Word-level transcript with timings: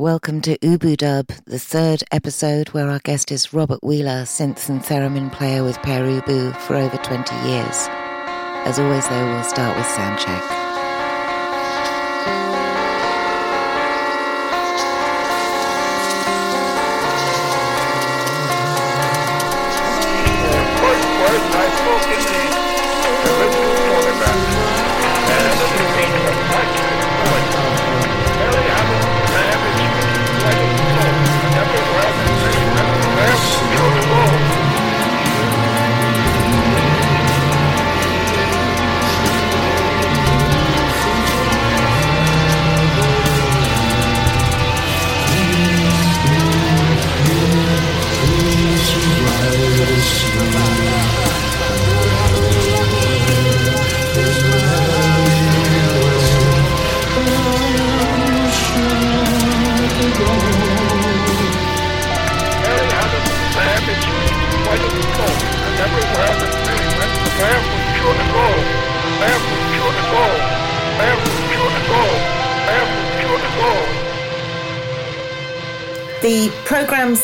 Welcome 0.00 0.40
to 0.42 0.56
Ubu 0.60 0.96
Dub, 0.96 1.26
the 1.44 1.58
third 1.58 2.02
episode 2.10 2.68
where 2.68 2.88
our 2.88 3.00
guest 3.00 3.30
is 3.30 3.52
Robert 3.52 3.80
Wheeler, 3.82 4.22
synth 4.22 4.70
and 4.70 4.80
theremin 4.80 5.30
player 5.30 5.62
with 5.62 5.76
Pere 5.82 6.06
Ubu 6.06 6.56
for 6.56 6.76
over 6.76 6.96
20 6.96 7.34
years. 7.46 7.86
As 8.64 8.78
always, 8.78 9.06
though, 9.10 9.26
we'll 9.26 9.44
start 9.44 9.76
with 9.76 9.84
soundcheck. 9.88 10.40
The 10.40 10.69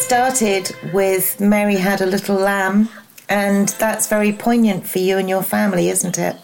started 0.06 0.70
with 0.92 1.40
Mary 1.40 1.74
Had 1.74 2.00
a 2.00 2.06
Little 2.06 2.36
Lamb, 2.36 2.88
and 3.28 3.70
that's 3.70 4.06
very 4.06 4.32
poignant 4.32 4.86
for 4.86 5.00
you 5.00 5.18
and 5.18 5.28
your 5.28 5.42
family, 5.42 5.88
isn't 5.88 6.16
it? 6.16 6.36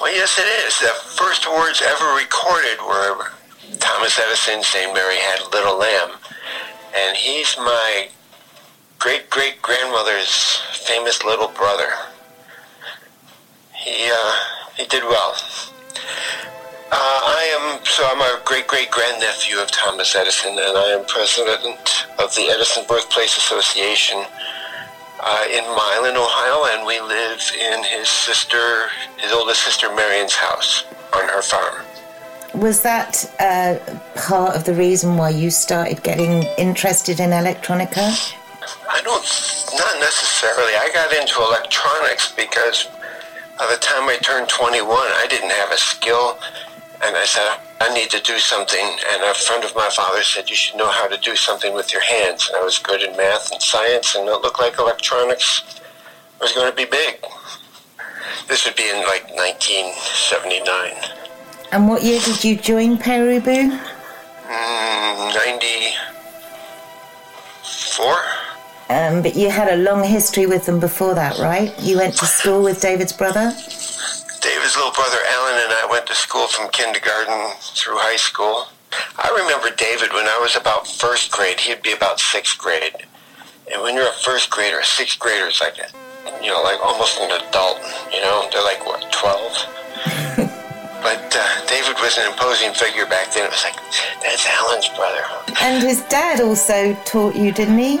Well, 0.00 0.10
yes, 0.10 0.38
it 0.38 0.48
is. 0.64 0.80
The 0.80 0.94
first 1.14 1.46
words 1.46 1.82
ever 1.84 2.14
recorded 2.16 2.78
were 2.80 3.32
Thomas 3.80 4.18
Edison 4.18 4.62
saying 4.62 4.94
Mary 4.94 5.16
had 5.16 5.40
a 5.40 5.50
little 5.50 5.78
lamb. 5.78 6.12
And 6.96 7.14
he's 7.18 7.54
my 7.58 8.08
great 8.98 9.28
great 9.28 9.60
grandmother's 9.60 10.62
famous 10.86 11.22
little 11.22 11.48
brother. 11.48 11.90
He, 13.74 14.10
uh, 14.10 14.32
he 14.78 14.86
did 14.86 15.02
well. 15.04 15.36
Uh, 16.92 16.96
I 16.96 17.42
am, 17.58 17.84
so 17.84 18.06
I'm 18.06 18.20
a 18.20 18.40
great 18.44 18.66
great 18.66 18.90
grandnephew 18.90 19.58
of 19.58 19.70
Thomas 19.70 20.14
Edison, 20.14 20.50
and 20.50 20.76
I 20.76 20.96
am 20.98 21.04
president 21.06 22.06
of 22.18 22.34
the 22.34 22.50
Edison 22.52 22.84
Birthplace 22.86 23.36
Association 23.36 24.22
uh, 25.20 25.44
in 25.50 25.64
Milan, 25.64 26.16
Ohio, 26.16 26.76
and 26.76 26.86
we 26.86 27.00
live 27.00 27.40
in 27.58 27.82
his 27.84 28.08
sister, 28.08 28.88
his 29.16 29.32
oldest 29.32 29.62
sister 29.62 29.88
Marion's 29.94 30.34
house 30.34 30.84
on 31.14 31.28
her 31.28 31.42
farm. 31.42 31.84
Was 32.54 32.82
that 32.82 33.24
uh, 33.40 33.78
part 34.14 34.54
of 34.54 34.64
the 34.64 34.74
reason 34.74 35.16
why 35.16 35.30
you 35.30 35.50
started 35.50 36.02
getting 36.02 36.44
interested 36.58 37.18
in 37.18 37.30
electronica? 37.30 38.12
I 38.88 39.00
don't, 39.02 39.24
not 39.78 40.00
necessarily. 40.00 40.72
I 40.76 40.90
got 40.94 41.12
into 41.12 41.40
electronics 41.40 42.32
because 42.32 42.88
by 43.58 43.66
the 43.70 43.78
time 43.80 44.08
I 44.08 44.18
turned 44.22 44.48
21, 44.48 44.86
I 44.88 45.26
didn't 45.28 45.50
have 45.50 45.70
a 45.70 45.76
skill 45.76 46.38
and 47.06 47.16
I 47.16 47.24
said, 47.24 47.58
I 47.80 47.92
need 47.92 48.10
to 48.10 48.20
do 48.20 48.38
something. 48.38 48.96
And 49.12 49.22
a 49.22 49.34
friend 49.34 49.64
of 49.64 49.74
my 49.74 49.90
father 49.90 50.22
said, 50.22 50.48
you 50.48 50.56
should 50.56 50.76
know 50.76 50.90
how 50.90 51.06
to 51.06 51.18
do 51.18 51.36
something 51.36 51.74
with 51.74 51.92
your 51.92 52.00
hands. 52.02 52.48
And 52.48 52.56
I 52.56 52.64
was 52.64 52.78
good 52.78 53.02
in 53.02 53.14
math 53.16 53.52
and 53.52 53.60
science, 53.60 54.14
and 54.14 54.26
it 54.28 54.40
looked 54.40 54.58
like 54.58 54.78
electronics 54.78 55.80
was 56.40 56.52
going 56.52 56.70
to 56.70 56.76
be 56.76 56.86
big. 56.86 57.22
This 58.48 58.64
would 58.64 58.76
be 58.76 58.88
in 58.88 59.04
like 59.04 59.28
1979. 59.36 60.94
And 61.72 61.88
what 61.88 62.02
year 62.02 62.20
did 62.20 62.44
you 62.44 62.56
join 62.56 62.96
Ubu? 62.98 63.80
Mm, 64.46 65.34
94. 65.34 68.16
Um, 68.90 69.22
but 69.22 69.34
you 69.34 69.48
had 69.50 69.68
a 69.68 69.76
long 69.76 70.04
history 70.04 70.46
with 70.46 70.66
them 70.66 70.78
before 70.78 71.14
that, 71.14 71.38
right? 71.38 71.72
You 71.80 71.96
went 71.96 72.16
to 72.18 72.26
school 72.26 72.62
with 72.62 72.80
David's 72.80 73.12
brother? 73.12 73.52
David's 74.44 74.76
little 74.76 74.92
brother 74.92 75.16
Alan 75.40 75.56
and 75.56 75.72
I 75.72 75.88
went 75.88 76.04
to 76.04 76.14
school 76.14 76.46
from 76.46 76.68
kindergarten 76.68 77.56
through 77.72 77.96
high 77.96 78.20
school. 78.20 78.68
I 79.16 79.32
remember 79.32 79.72
David 79.72 80.12
when 80.12 80.28
I 80.28 80.36
was 80.36 80.52
about 80.52 80.84
first 80.84 81.32
grade. 81.32 81.58
He'd 81.58 81.80
be 81.80 81.96
about 81.96 82.20
sixth 82.20 82.60
grade. 82.60 83.08
And 83.72 83.80
when 83.80 83.96
you're 83.96 84.12
a 84.12 84.20
first 84.20 84.52
grader, 84.52 84.80
a 84.80 84.84
sixth 84.84 85.16
grader 85.18 85.48
is 85.48 85.64
like, 85.64 85.80
a, 85.80 85.88
you 86.44 86.52
know, 86.52 86.60
like 86.60 86.76
almost 86.84 87.16
an 87.24 87.32
adult. 87.32 87.80
You 88.12 88.20
know, 88.20 88.44
they're 88.52 88.60
like 88.68 88.84
what, 88.84 89.08
twelve? 89.08 89.56
but 91.00 91.24
uh, 91.32 91.40
David 91.64 91.96
was 92.04 92.20
an 92.20 92.28
imposing 92.28 92.76
figure 92.76 93.08
back 93.08 93.32
then. 93.32 93.48
It 93.48 93.50
was 93.56 93.64
like, 93.64 93.80
that's 94.20 94.44
Alan's 94.44 94.92
brother. 94.92 95.24
And 95.64 95.80
his 95.80 96.04
dad 96.12 96.44
also 96.44 96.92
taught 97.08 97.32
you, 97.32 97.48
didn't 97.48 97.80
he? 97.80 97.96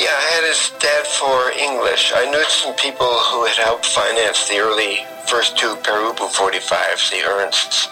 Yeah, 0.00 0.16
I 0.16 0.24
had 0.32 0.48
his 0.48 0.72
dad 0.80 1.04
for 1.04 1.52
English. 1.52 2.16
I 2.16 2.24
knew 2.32 2.40
some 2.48 2.72
people 2.80 3.12
who 3.28 3.44
had 3.44 3.60
helped 3.60 3.84
finance 3.84 4.48
the 4.48 4.56
early 4.56 5.04
first 5.26 5.56
two 5.56 5.76
Pere 5.82 6.00
Ubu 6.12 6.28
45s, 6.28 7.10
the 7.10 7.22
Ernsts. 7.26 7.88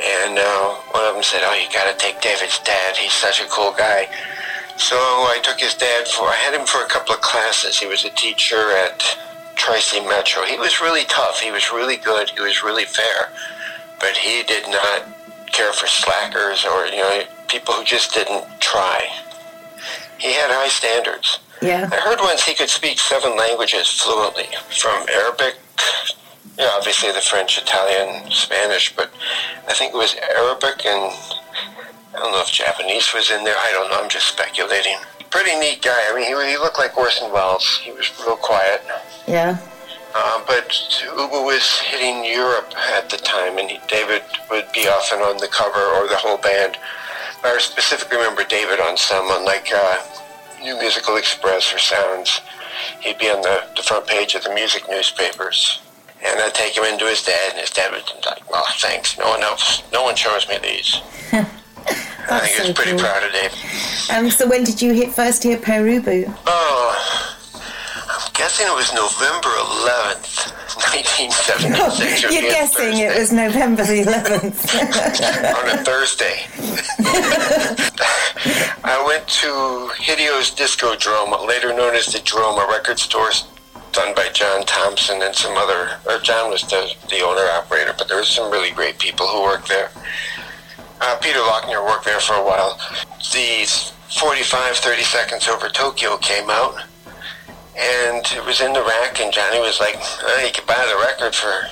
And 0.00 0.38
uh, 0.38 0.74
one 0.90 1.04
of 1.04 1.14
them 1.14 1.22
said, 1.22 1.42
oh, 1.44 1.54
you 1.54 1.70
got 1.72 1.90
to 1.90 1.96
take 1.98 2.20
David's 2.20 2.58
dad. 2.60 2.96
He's 2.96 3.12
such 3.12 3.40
a 3.40 3.46
cool 3.46 3.72
guy. 3.72 4.08
So 4.76 4.96
I 4.96 5.38
took 5.42 5.60
his 5.60 5.74
dad 5.74 6.08
for, 6.08 6.26
I 6.26 6.34
had 6.34 6.54
him 6.54 6.66
for 6.66 6.82
a 6.82 6.88
couple 6.88 7.14
of 7.14 7.20
classes. 7.20 7.78
He 7.78 7.86
was 7.86 8.04
a 8.04 8.10
teacher 8.10 8.72
at 8.72 9.04
Tri-C 9.54 10.00
Metro. 10.08 10.42
He 10.42 10.56
was 10.56 10.80
really 10.80 11.04
tough. 11.04 11.40
He 11.40 11.50
was 11.50 11.70
really 11.70 11.96
good. 11.96 12.30
He 12.30 12.40
was 12.40 12.62
really 12.64 12.84
fair. 12.84 13.30
But 14.00 14.16
he 14.16 14.42
did 14.42 14.66
not 14.68 15.06
care 15.52 15.72
for 15.72 15.86
slackers 15.86 16.64
or, 16.64 16.86
you 16.86 16.96
know, 16.96 17.22
people 17.48 17.74
who 17.74 17.84
just 17.84 18.12
didn't 18.14 18.44
try. 18.60 19.06
He 20.18 20.32
had 20.32 20.50
high 20.50 20.68
standards. 20.68 21.38
Yeah. 21.60 21.88
I 21.92 21.96
heard 21.96 22.18
once 22.20 22.42
he 22.44 22.54
could 22.54 22.70
speak 22.70 22.98
seven 22.98 23.36
languages 23.36 23.88
fluently, 23.88 24.48
from 24.70 25.06
Arabic 25.08 25.56
yeah, 26.62 26.70
obviously 26.78 27.10
the 27.10 27.20
French, 27.20 27.58
Italian, 27.58 28.30
Spanish, 28.30 28.94
but 28.94 29.10
I 29.66 29.74
think 29.74 29.94
it 29.94 29.96
was 29.96 30.14
Arabic 30.14 30.86
and 30.86 31.10
I 32.14 32.18
don't 32.18 32.30
know 32.30 32.40
if 32.40 32.52
Japanese 32.52 33.12
was 33.12 33.32
in 33.32 33.42
there. 33.42 33.56
I 33.58 33.72
don't 33.72 33.90
know. 33.90 34.00
I'm 34.00 34.08
just 34.08 34.28
speculating. 34.28 34.94
Pretty 35.30 35.58
neat 35.58 35.82
guy. 35.82 35.98
I 36.08 36.14
mean, 36.14 36.24
he, 36.24 36.52
he 36.52 36.58
looked 36.58 36.78
like 36.78 36.96
Orson 36.96 37.32
Welles. 37.32 37.80
He 37.82 37.90
was 37.90 38.12
real 38.20 38.36
quiet. 38.36 38.82
Yeah. 39.26 39.58
Uh, 40.14 40.44
but 40.46 40.68
Ubu 41.16 41.42
was 41.42 41.80
hitting 41.80 42.22
Europe 42.24 42.70
at 42.94 43.08
the 43.10 43.16
time, 43.16 43.58
and 43.58 43.70
he, 43.70 43.80
David 43.88 44.22
would 44.50 44.70
be 44.72 44.86
often 44.86 45.20
on 45.20 45.38
the 45.38 45.48
cover 45.48 45.80
or 45.80 46.06
the 46.06 46.16
whole 46.16 46.36
band. 46.36 46.76
I 47.42 47.56
specifically 47.58 48.18
remember 48.18 48.44
David 48.44 48.78
on 48.78 48.96
some, 48.96 49.24
on 49.26 49.44
like 49.44 49.72
uh, 49.74 49.98
New 50.62 50.78
Musical 50.78 51.16
Express 51.16 51.74
or 51.74 51.78
Sounds. 51.78 52.40
He'd 53.00 53.18
be 53.18 53.30
on 53.30 53.40
the, 53.40 53.64
the 53.74 53.82
front 53.82 54.06
page 54.06 54.36
of 54.36 54.44
the 54.44 54.54
music 54.54 54.84
newspapers. 54.88 55.80
And 56.24 56.40
I'd 56.40 56.54
take 56.54 56.76
him 56.76 56.84
into 56.84 57.06
his 57.06 57.22
dad, 57.22 57.50
and 57.52 57.60
his 57.60 57.70
dad 57.70 57.90
would 57.92 58.04
like, 58.24 58.48
well, 58.50 58.64
thanks. 58.76 59.18
No 59.18 59.28
one 59.28 59.42
else, 59.42 59.82
no 59.92 60.04
one 60.04 60.14
shows 60.14 60.48
me 60.48 60.58
these. 60.62 61.00
I 62.30 62.38
think 62.38 62.54
so 62.54 62.62
he 62.62 62.68
was 62.68 62.76
pretty 62.76 62.90
cool. 62.92 63.00
proud 63.00 63.24
of 63.24 63.32
Dave. 63.32 63.52
Um, 64.10 64.30
so 64.30 64.48
when 64.48 64.62
did 64.64 64.80
you 64.80 64.92
hit 64.92 65.12
first 65.12 65.42
hear 65.42 65.58
Pere 65.58 65.84
Ubu? 65.84 66.32
Oh, 66.46 67.32
I'm 68.08 68.32
guessing 68.34 68.66
it 68.66 68.74
was 68.74 68.94
November 68.94 69.48
11th, 69.48 70.52
1976. 70.94 72.22
You're 72.32 72.42
guessing 72.42 72.98
it 72.98 73.18
was 73.18 73.32
November 73.32 73.84
the 73.84 74.02
11th. 74.04 74.62
On 75.58 75.78
a 75.78 75.84
Thursday. 75.84 76.46
I 78.84 79.02
went 79.06 79.26
to 79.28 79.90
Hideo's 79.98 80.50
Disco 80.50 80.94
Drome, 80.96 81.34
later 81.46 81.74
known 81.74 81.94
as 81.94 82.06
the 82.06 82.20
Drome, 82.20 82.58
a 82.58 82.66
record 82.70 82.98
store 82.98 83.30
done 83.92 84.14
by 84.14 84.28
John 84.32 84.64
Thompson 84.64 85.22
and 85.22 85.34
some 85.34 85.56
other, 85.56 85.98
or 86.06 86.18
John 86.20 86.50
was 86.50 86.62
the, 86.62 86.92
the 87.10 87.20
owner 87.20 87.46
operator, 87.52 87.94
but 87.96 88.08
there 88.08 88.16
was 88.16 88.28
some 88.28 88.50
really 88.50 88.70
great 88.70 88.98
people 88.98 89.26
who 89.26 89.42
worked 89.42 89.68
there. 89.68 89.90
Uh, 91.00 91.16
Peter 91.20 91.38
Laughner 91.40 91.84
worked 91.84 92.04
there 92.04 92.20
for 92.20 92.34
a 92.34 92.44
while. 92.44 92.78
The 93.32 93.66
45, 94.18 94.76
30 94.76 95.02
Seconds 95.02 95.48
Over 95.48 95.68
Tokyo 95.68 96.16
came 96.18 96.48
out, 96.48 96.76
and 97.78 98.24
it 98.32 98.44
was 98.44 98.60
in 98.60 98.72
the 98.72 98.82
rack, 98.82 99.20
and 99.20 99.32
Johnny 99.32 99.60
was 99.60 99.80
like, 99.80 99.96
oh, 99.98 100.42
you 100.44 100.52
can 100.52 100.66
buy 100.66 100.86
the 100.88 101.00
record 101.00 101.34
for 101.34 101.68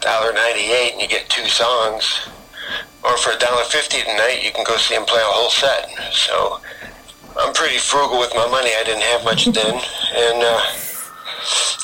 $1.98 0.00 0.92
and 0.92 1.00
you 1.02 1.08
get 1.08 1.28
two 1.28 1.46
songs. 1.46 2.28
or 3.02 3.16
for 3.18 3.30
$1.50 3.30 4.04
tonight, 4.04 4.40
you 4.42 4.52
can 4.52 4.64
go 4.64 4.76
see 4.76 4.94
him 4.94 5.04
play 5.04 5.20
a 5.20 5.24
whole 5.24 5.50
set. 5.50 5.88
So 6.12 6.60
I'm 7.38 7.52
pretty 7.54 7.78
frugal 7.78 8.18
with 8.18 8.32
my 8.34 8.46
money. 8.48 8.70
I 8.78 8.84
didn't 8.84 9.02
have 9.02 9.24
much 9.24 9.46
then, 9.46 9.74
and 9.74 10.42
uh, 10.42 10.62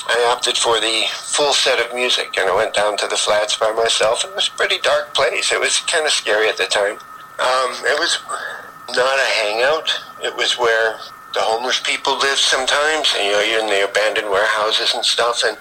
I 0.09 0.27
opted 0.33 0.57
for 0.57 0.81
the 0.81 1.05
full 1.13 1.53
set 1.53 1.79
of 1.79 1.95
music, 1.95 2.37
and 2.39 2.49
I 2.49 2.55
went 2.55 2.75
down 2.75 2.97
to 2.99 3.07
the 3.07 3.17
flats 3.17 3.57
by 3.57 3.71
myself. 3.73 4.25
It 4.25 4.35
was 4.35 4.49
a 4.49 4.57
pretty 4.57 4.79
dark 4.79 5.15
place. 5.15 5.53
It 5.53 5.61
was 5.61 5.81
kind 5.81 6.07
of 6.07 6.13
scary 6.13 6.49
at 6.49 6.57
the 6.57 6.67
time. 6.67 6.99
Um, 7.39 7.71
it 7.87 7.99
was 7.99 8.19
not 8.95 9.19
a 9.19 9.29
hangout. 9.43 9.89
It 10.23 10.37
was 10.37 10.59
where 10.59 10.99
the 11.35 11.41
homeless 11.41 11.81
people 11.81 12.19
lived 12.19 12.39
sometimes, 12.39 13.15
and 13.17 13.27
you 13.27 13.33
know, 13.33 13.41
you're 13.41 13.61
in 13.61 13.67
the 13.67 13.89
abandoned 13.89 14.29
warehouses 14.29 14.95
and 14.95 15.05
stuff, 15.05 15.43
and 15.47 15.57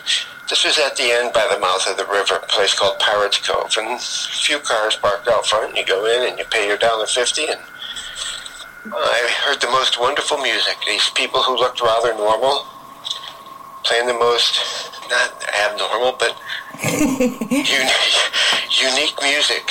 this 0.50 0.66
was 0.66 0.78
at 0.80 0.98
the 0.98 1.10
end 1.12 1.32
by 1.32 1.48
the 1.50 1.60
mouth 1.60 1.88
of 1.88 1.96
the 1.96 2.06
river, 2.12 2.36
a 2.36 2.48
place 2.48 2.78
called 2.78 3.00
Pirates 3.00 3.40
Cove, 3.40 3.74
and 3.78 3.88
a 3.96 4.00
few 4.00 4.60
cars 4.60 4.98
parked 4.98 5.30
out 5.30 5.46
front. 5.46 5.70
And 5.70 5.78
you 5.78 5.86
go 5.86 6.06
in 6.06 6.28
and 6.28 6.38
you 6.38 6.44
pay 6.46 6.68
your 6.68 6.78
dollar 6.78 7.08
fifty, 7.08 7.48
and 7.48 7.62
I 8.92 9.30
heard 9.46 9.62
the 9.62 9.72
most 9.72 9.98
wonderful 9.98 10.40
music. 10.40 10.76
These 10.86 11.10
people 11.12 11.42
who 11.42 11.56
looked 11.56 11.80
rather 11.82 12.14
normal, 12.16 12.66
playing 13.92 14.08
the 14.08 14.14
most 14.14 14.58
not 15.10 15.44
abnormal 15.66 16.16
but 16.18 16.34
unique, 16.82 17.52
unique 18.80 19.16
music. 19.22 19.64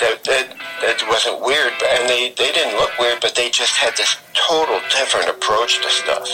That, 0.00 0.24
that 0.24 0.56
that 0.80 1.04
wasn't 1.08 1.40
weird, 1.42 1.72
and 1.86 2.08
they, 2.08 2.30
they 2.30 2.50
didn't 2.50 2.76
look 2.78 2.98
weird, 2.98 3.20
but 3.20 3.34
they 3.34 3.50
just 3.50 3.76
had 3.76 3.94
this 3.96 4.16
total 4.32 4.80
different 4.88 5.28
approach 5.28 5.80
to 5.82 5.90
stuff. 5.90 6.28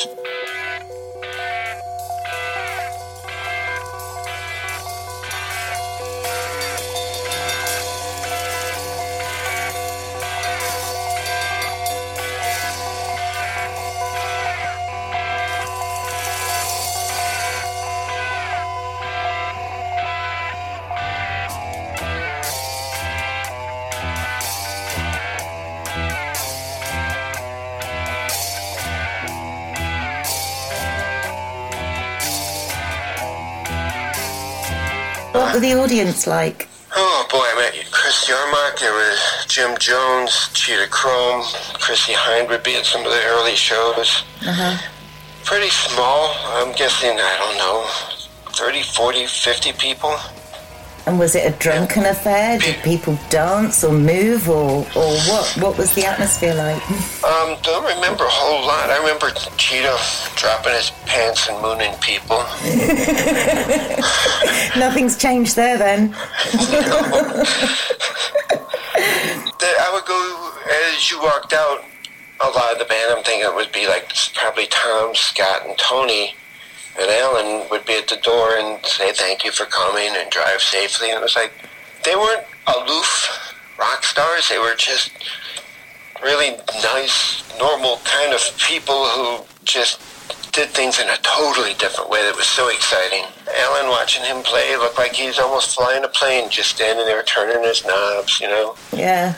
Were 35.58 35.66
the 35.66 35.75
audience 35.75 36.26
like? 36.26 36.69
Oh 36.94 37.26
boy, 37.31 37.38
I 37.38 37.55
met 37.58 37.90
Chris 37.90 38.31
Yarmark, 38.31 38.78
there 38.78 38.93
was 38.93 39.44
Jim 39.49 39.76
Jones, 39.78 40.50
Cheetah 40.55 40.87
Chrome, 40.88 41.43
Chrissie 41.75 42.12
Hynde 42.12 42.49
would 42.49 42.62
be 42.62 42.76
at 42.76 42.87
some 42.87 43.05
of 43.05 43.10
the 43.10 43.22
early 43.26 43.56
shows. 43.56 44.22
Uh-huh. 44.46 44.78
Pretty 45.44 45.70
small, 45.70 46.37
I'm 46.55 46.72
guessing, 46.76 47.10
I 47.19 47.34
don't 47.43 47.58
know, 47.58 47.84
30, 48.52 48.82
40, 48.82 49.26
50 49.26 49.72
people. 49.72 50.14
And 51.08 51.19
was 51.19 51.34
it 51.34 51.50
a 51.50 51.56
drunken 51.56 52.05
affair? 52.05 52.58
Did 52.58 52.82
people 52.82 53.19
dance 53.31 53.82
or 53.82 53.94
move 53.94 54.50
or, 54.50 54.84
or 54.94 55.16
what? 55.25 55.56
What 55.58 55.78
was 55.78 55.94
the 55.94 56.05
atmosphere 56.05 56.52
like? 56.52 56.82
Um, 57.25 57.56
don't 57.62 57.87
remember 57.96 58.25
a 58.25 58.28
whole 58.28 58.66
lot. 58.66 58.90
I 58.90 58.99
remember 58.99 59.31
Cheetah 59.56 59.96
dropping 60.37 60.75
his 60.75 60.90
pants 61.06 61.49
and 61.49 61.62
mooning 61.62 61.94
people. 62.02 62.37
Nothing's 64.78 65.16
changed 65.16 65.56
there 65.56 65.78
then. 65.78 66.12
I 69.81 69.90
would 69.94 70.05
go, 70.05 70.52
as 70.93 71.10
you 71.10 71.22
walked 71.22 71.55
out, 71.55 71.84
a 72.43 72.50
lot 72.50 72.72
of 72.75 72.78
the 72.81 72.84
band, 72.84 73.14
I'm 73.16 73.25
thinking 73.25 73.49
it 73.49 73.55
would 73.55 73.72
be 73.72 73.88
like 73.88 74.12
probably 74.34 74.66
Tom, 74.66 75.14
Scott, 75.14 75.64
and 75.64 75.78
Tony 75.78 76.34
and 77.38 77.70
would 77.70 77.85
be 77.87 77.94
at 77.94 78.08
the 78.08 78.17
door 78.17 78.56
and 78.56 78.85
say 78.85 79.12
thank 79.12 79.44
you 79.44 79.50
for 79.50 79.64
coming 79.67 80.11
and 80.17 80.31
drive 80.31 80.61
safely. 80.61 81.11
And 81.11 81.19
it 81.19 81.23
was 81.23 81.37
like 81.37 81.52
they 82.05 82.14
weren't 82.14 82.44
aloof 82.67 83.55
rock 83.79 84.05
stars. 84.05 84.49
They 84.49 84.58
were 84.58 84.75
just 84.75 85.11
really 86.23 86.56
nice, 86.82 87.43
normal 87.58 87.99
kind 88.05 88.35
of 88.35 88.40
people 88.58 89.06
who 89.06 89.44
just 89.64 90.00
did 90.52 90.70
things 90.70 90.99
in 90.99 91.08
a 91.08 91.17
totally 91.23 91.75
different 91.75 92.11
way 92.11 92.23
that 92.23 92.35
was 92.35 92.46
so 92.46 92.69
exciting. 92.69 93.25
Alan, 93.56 93.88
watching 93.91 94.25
him 94.25 94.43
play, 94.43 94.76
looked 94.76 94.99
like 94.99 95.12
he's 95.12 95.38
almost 95.38 95.76
flying 95.76 96.02
a 96.05 96.08
plane, 96.08 96.50
just 96.50 96.70
standing 96.70 97.05
there 97.05 97.23
turning 97.23 97.62
his 97.62 97.84
knobs, 97.84 98.41
you 98.41 98.49
know? 98.49 98.75
Yeah 98.93 99.34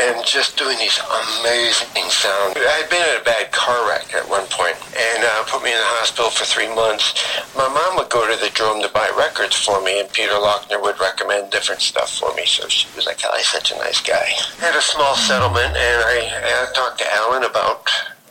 and 0.00 0.24
just 0.26 0.56
doing 0.56 0.76
these 0.78 0.98
amazing 0.98 2.10
sounds. 2.10 2.58
I 2.58 2.82
had 2.82 2.90
been 2.90 3.02
in 3.14 3.20
a 3.20 3.24
bad 3.24 3.52
car 3.52 3.88
wreck 3.88 4.12
at 4.14 4.28
one 4.28 4.46
point 4.50 4.74
and 4.90 5.22
uh, 5.22 5.44
put 5.46 5.62
me 5.62 5.70
in 5.70 5.78
the 5.78 5.92
hospital 6.02 6.30
for 6.30 6.44
three 6.44 6.68
months. 6.74 7.14
My 7.54 7.68
mom 7.68 7.96
would 7.96 8.10
go 8.10 8.26
to 8.26 8.36
the 8.42 8.50
Drome 8.50 8.82
to 8.82 8.90
buy 8.90 9.06
records 9.16 9.54
for 9.54 9.80
me, 9.82 10.00
and 10.00 10.10
Peter 10.10 10.34
Laughner 10.34 10.82
would 10.82 10.98
recommend 10.98 11.50
different 11.50 11.80
stuff 11.80 12.18
for 12.18 12.34
me. 12.34 12.44
So 12.46 12.66
she 12.68 12.88
was 12.96 13.06
like, 13.06 13.20
oh, 13.24 13.36
he's 13.36 13.48
such 13.48 13.70
a 13.70 13.76
nice 13.78 14.00
guy. 14.00 14.34
I 14.58 14.72
had 14.72 14.74
a 14.74 14.82
small 14.82 15.14
settlement, 15.14 15.76
and 15.78 15.98
I, 16.02 16.16
I 16.42 16.72
talked 16.74 16.98
to 16.98 17.06
Alan 17.14 17.44
about 17.44 17.86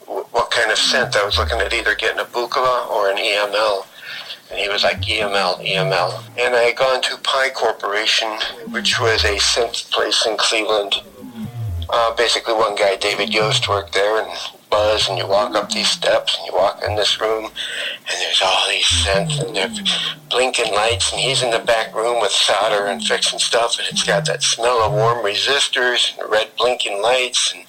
what 0.07 0.51
kind 0.51 0.71
of 0.71 0.77
synth 0.77 1.15
I 1.15 1.25
was 1.25 1.37
looking 1.37 1.59
at 1.59 1.73
either 1.73 1.95
getting 1.95 2.19
a 2.19 2.27
Buchla 2.27 2.89
or 2.91 3.09
an 3.09 3.17
EML. 3.17 3.87
And 4.51 4.59
he 4.59 4.69
was 4.69 4.83
like, 4.83 5.01
EML, 5.01 5.65
EML. 5.65 6.23
And 6.37 6.53
I 6.53 6.69
had 6.69 6.75
gone 6.75 7.01
to 7.01 7.17
Pye 7.23 7.49
Corporation, 7.55 8.29
which 8.69 8.99
was 8.99 9.23
a 9.23 9.37
synth 9.37 9.89
place 9.91 10.25
in 10.27 10.37
Cleveland 10.37 11.01
uh, 11.89 12.15
basically 12.15 12.53
one 12.53 12.75
guy, 12.75 12.95
David 12.95 13.33
Yost, 13.33 13.67
worked 13.67 13.93
there, 13.93 14.23
and 14.23 14.31
Buzz, 14.69 15.07
and 15.07 15.17
you 15.17 15.27
walk 15.27 15.55
up 15.55 15.69
these 15.69 15.89
steps, 15.89 16.37
and 16.37 16.47
you 16.47 16.53
walk 16.53 16.81
in 16.83 16.95
this 16.95 17.21
room, 17.21 17.45
and 17.45 18.21
there's 18.21 18.41
all 18.43 18.67
these 18.69 18.85
synths, 18.85 19.45
and 19.45 19.55
they're 19.55 19.71
blinking 20.29 20.73
lights, 20.73 21.11
and 21.11 21.21
he's 21.21 21.43
in 21.43 21.51
the 21.51 21.59
back 21.59 21.93
room 21.95 22.19
with 22.21 22.31
solder 22.31 22.87
and 22.87 23.03
fixing 23.03 23.39
stuff, 23.39 23.77
and 23.77 23.87
it's 23.89 24.03
got 24.03 24.25
that 24.25 24.41
smell 24.41 24.81
of 24.81 24.93
warm 24.93 25.23
resistors 25.23 26.17
and 26.17 26.29
red 26.31 26.49
blinking 26.57 27.01
lights, 27.01 27.53
and 27.53 27.63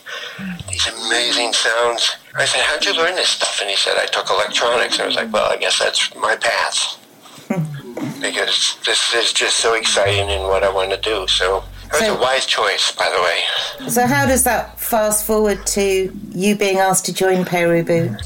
these 0.70 0.86
amazing 0.86 1.52
sounds. 1.52 2.16
I 2.36 2.44
said, 2.44 2.62
how'd 2.62 2.84
you 2.84 2.96
learn 2.96 3.14
this 3.14 3.28
stuff? 3.28 3.60
And 3.60 3.70
he 3.70 3.76
said, 3.76 3.96
I 3.96 4.06
took 4.06 4.28
electronics. 4.30 4.94
And 4.94 5.04
I 5.04 5.06
was 5.06 5.16
like, 5.16 5.32
well, 5.32 5.50
I 5.50 5.56
guess 5.56 5.78
that's 5.78 6.14
my 6.16 6.36
path. 6.36 6.98
because 8.20 8.78
this 8.84 9.14
is 9.14 9.32
just 9.32 9.58
so 9.58 9.74
exciting 9.74 10.30
and 10.30 10.44
what 10.44 10.64
I 10.64 10.72
want 10.72 10.90
to 10.90 11.00
do. 11.00 11.28
So 11.28 11.62
it 11.86 11.92
was 11.92 12.00
so, 12.00 12.16
a 12.16 12.20
wise 12.20 12.46
choice, 12.46 12.92
by 12.92 13.08
the 13.10 13.22
way. 13.22 13.88
So, 13.90 14.06
how 14.06 14.26
does 14.26 14.44
that 14.44 14.80
fast 14.80 15.26
forward 15.26 15.66
to 15.68 16.12
you 16.30 16.56
being 16.56 16.78
asked 16.78 17.06
to 17.06 17.12
join 17.14 17.44
Pere 17.44 17.82
Ubu? 17.82 18.16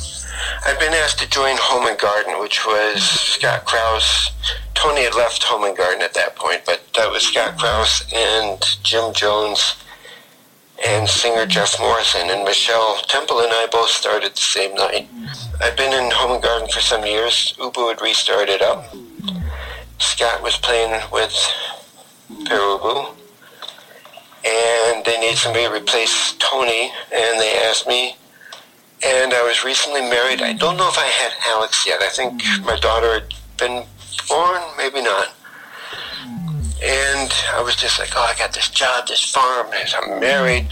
I've 0.66 0.78
been 0.78 0.94
asked 0.94 1.18
to 1.20 1.28
join 1.28 1.56
Home 1.58 1.86
and 1.86 1.98
Garden, 1.98 2.40
which 2.40 2.64
was 2.64 3.02
Scott 3.02 3.64
Krauss. 3.64 4.32
Tony 4.74 5.02
had 5.02 5.14
left 5.14 5.42
Home 5.44 5.64
and 5.64 5.76
Garden 5.76 6.02
at 6.02 6.14
that 6.14 6.36
point, 6.36 6.62
but 6.64 6.80
that 6.94 7.10
was 7.10 7.24
Scott 7.24 7.58
Krauss 7.58 8.04
and 8.12 8.64
Jim 8.82 9.12
Jones 9.12 9.74
and 10.86 11.08
singer 11.08 11.46
Jeff 11.46 11.78
Morrison. 11.80 12.30
And 12.30 12.44
Michelle 12.44 12.96
Temple 13.08 13.40
and 13.40 13.50
I 13.52 13.66
both 13.72 13.90
started 13.90 14.32
the 14.32 14.40
same 14.40 14.74
night. 14.74 15.08
I've 15.60 15.76
been 15.76 15.92
in 15.92 16.10
Home 16.12 16.32
and 16.32 16.42
Garden 16.42 16.68
for 16.68 16.80
some 16.80 17.04
years. 17.04 17.54
Ubu 17.58 17.88
had 17.88 18.00
restarted 18.00 18.62
up. 18.62 18.94
Scott 19.98 20.42
was 20.42 20.56
playing 20.58 21.02
with 21.12 21.34
Pere 22.46 22.60
Ubu 22.60 23.17
and 24.48 25.04
they 25.04 25.18
need 25.20 25.36
somebody 25.36 25.66
to 25.66 25.72
replace 25.74 26.34
Tony, 26.38 26.90
and 27.12 27.40
they 27.40 27.60
asked 27.66 27.86
me. 27.86 28.16
And 29.04 29.32
I 29.32 29.42
was 29.42 29.64
recently 29.64 30.00
married. 30.00 30.42
I 30.42 30.54
don't 30.54 30.76
know 30.76 30.88
if 30.88 30.98
I 30.98 31.04
had 31.04 31.32
Alex 31.46 31.86
yet. 31.86 32.02
I 32.02 32.08
think 32.08 32.42
my 32.64 32.76
daughter 32.80 33.20
had 33.20 33.34
been 33.56 33.86
born, 34.28 34.60
maybe 34.76 35.02
not. 35.02 35.28
And 36.82 37.32
I 37.54 37.62
was 37.64 37.76
just 37.76 37.98
like, 37.98 38.10
oh, 38.16 38.22
I 38.22 38.36
got 38.38 38.52
this 38.52 38.70
job, 38.70 39.06
this 39.06 39.22
farm, 39.22 39.66
I'm 39.72 40.20
married. 40.20 40.68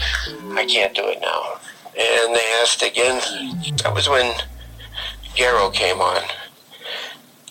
I 0.55 0.65
can't 0.65 0.93
do 0.95 1.07
it 1.07 1.19
now. 1.21 1.59
And 1.97 2.35
they 2.35 2.43
asked 2.61 2.81
again. 2.81 3.21
That 3.83 3.93
was 3.93 4.07
when 4.09 4.33
Garo 5.35 5.73
came 5.73 5.99
on. 5.99 6.23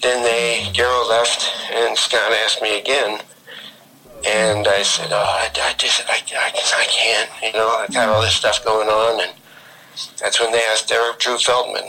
Then 0.03 0.23
they, 0.23 0.71
Garo 0.73 1.09
left, 1.09 1.51
and 1.73 1.97
Scott 1.97 2.33
asked 2.33 2.63
me 2.63 2.79
again. 2.79 3.21
And 4.27 4.67
I 4.67 4.83
said, 4.83 5.13
oh, 5.13 5.17
I, 5.17 5.49
I 5.63 5.75
just, 5.75 6.03
I, 6.09 6.21
I, 6.37 6.49
I 6.49 6.85
can't, 6.91 7.31
you 7.43 7.53
know, 7.53 7.69
I 7.69 7.87
got 7.93 8.09
all 8.09 8.21
this 8.21 8.35
stuff 8.35 8.65
going 8.65 8.89
on. 8.89 9.23
And 9.23 9.33
that's 10.19 10.41
when 10.41 10.51
they 10.51 10.61
asked 10.73 10.91
Eric 10.91 11.21
Drew 11.21 11.39
Feldman. 11.39 11.85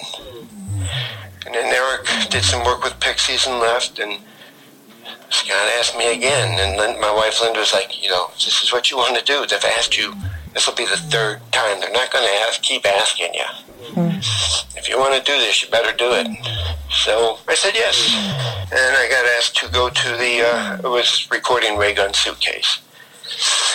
And 1.45 1.55
then 1.55 1.73
Eric 1.73 2.07
did 2.29 2.43
some 2.43 2.63
work 2.63 2.83
with 2.83 2.99
Pixies 2.99 3.47
and 3.47 3.59
left. 3.59 3.97
And 3.99 4.19
Scott 5.29 5.71
asked 5.79 5.97
me 5.97 6.13
again, 6.13 6.59
and 6.59 6.79
then 6.79 6.99
my 7.01 7.13
wife 7.13 7.41
Linda 7.41 7.59
was 7.59 7.73
like, 7.73 8.01
you 8.01 8.09
know, 8.09 8.27
this 8.33 8.61
is 8.63 8.71
what 8.71 8.89
you 8.89 8.97
want 8.97 9.17
to 9.17 9.23
do. 9.23 9.45
They've 9.45 9.71
asked 9.77 9.97
you. 9.97 10.13
This 10.53 10.67
will 10.67 10.75
be 10.75 10.85
the 10.85 10.97
third 10.97 11.39
time. 11.51 11.79
They're 11.79 11.91
not 11.91 12.11
going 12.11 12.25
to 12.25 12.33
ask, 12.47 12.61
keep 12.61 12.85
asking 12.85 13.33
you. 13.33 13.45
Hmm. 13.93 14.17
If 14.77 14.89
you 14.89 14.97
want 14.97 15.13
to 15.13 15.31
do 15.31 15.37
this, 15.37 15.61
you 15.61 15.69
better 15.69 15.95
do 15.95 16.11
it. 16.13 16.27
So 16.89 17.39
I 17.47 17.55
said 17.55 17.73
yes, 17.75 18.15
and 18.71 18.95
I 18.95 19.07
got 19.09 19.25
asked 19.37 19.57
to 19.57 19.71
go 19.71 19.89
to 19.89 20.09
the. 20.17 20.41
Uh, 20.47 20.77
it 20.83 20.89
was 20.89 21.27
recording 21.29 21.77
Ray 21.77 21.93
Gun 21.93 22.13
Suitcase. 22.13 22.79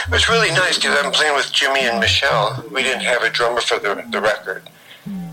It 0.06 0.10
was 0.10 0.28
really 0.28 0.50
nice 0.50 0.76
because 0.76 0.98
I'm 1.04 1.12
playing 1.12 1.34
with 1.34 1.52
Jimmy 1.52 1.80
and 1.80 2.00
Michelle. 2.00 2.64
We 2.72 2.82
didn't 2.82 3.04
have 3.04 3.22
a 3.22 3.30
drummer 3.30 3.60
for 3.60 3.78
the, 3.78 4.04
the 4.10 4.20
record. 4.20 4.68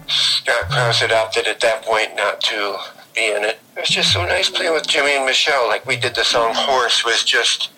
Scott 0.07 0.69
Krauss 0.69 0.99
had 0.99 1.11
opted 1.11 1.47
at 1.47 1.59
that 1.61 1.83
point 1.83 2.15
not 2.15 2.41
to 2.41 2.77
be 3.19 3.31
in 3.31 3.43
it. 3.43 3.59
It 3.75 3.81
was 3.81 3.89
just 3.89 4.13
so 4.13 4.25
nice 4.25 4.49
playing 4.49 4.73
with 4.73 4.87
Jimmy 4.87 5.15
and 5.15 5.25
Michelle. 5.25 5.67
Like 5.67 5.85
we 5.85 5.97
did 5.97 6.15
the 6.15 6.23
song 6.23 6.53
Horse 6.55 7.03
was 7.03 7.23
just 7.23 7.69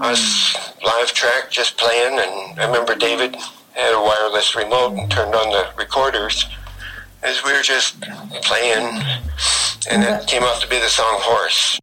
us 0.00 0.56
live 0.84 1.12
track 1.12 1.50
just 1.50 1.76
playing. 1.76 2.18
And 2.18 2.60
I 2.60 2.66
remember 2.66 2.94
David 2.94 3.36
had 3.72 3.94
a 3.94 4.00
wireless 4.00 4.56
remote 4.56 4.98
and 4.98 5.10
turned 5.10 5.34
on 5.34 5.50
the 5.50 5.68
recorders 5.76 6.46
as 7.22 7.42
we 7.44 7.52
were 7.52 7.62
just 7.62 8.00
playing. 8.42 9.00
And 9.90 10.02
it 10.02 10.26
came 10.26 10.42
out 10.42 10.60
to 10.60 10.68
be 10.68 10.78
the 10.78 10.88
song 10.88 11.18
Horse. 11.20 11.78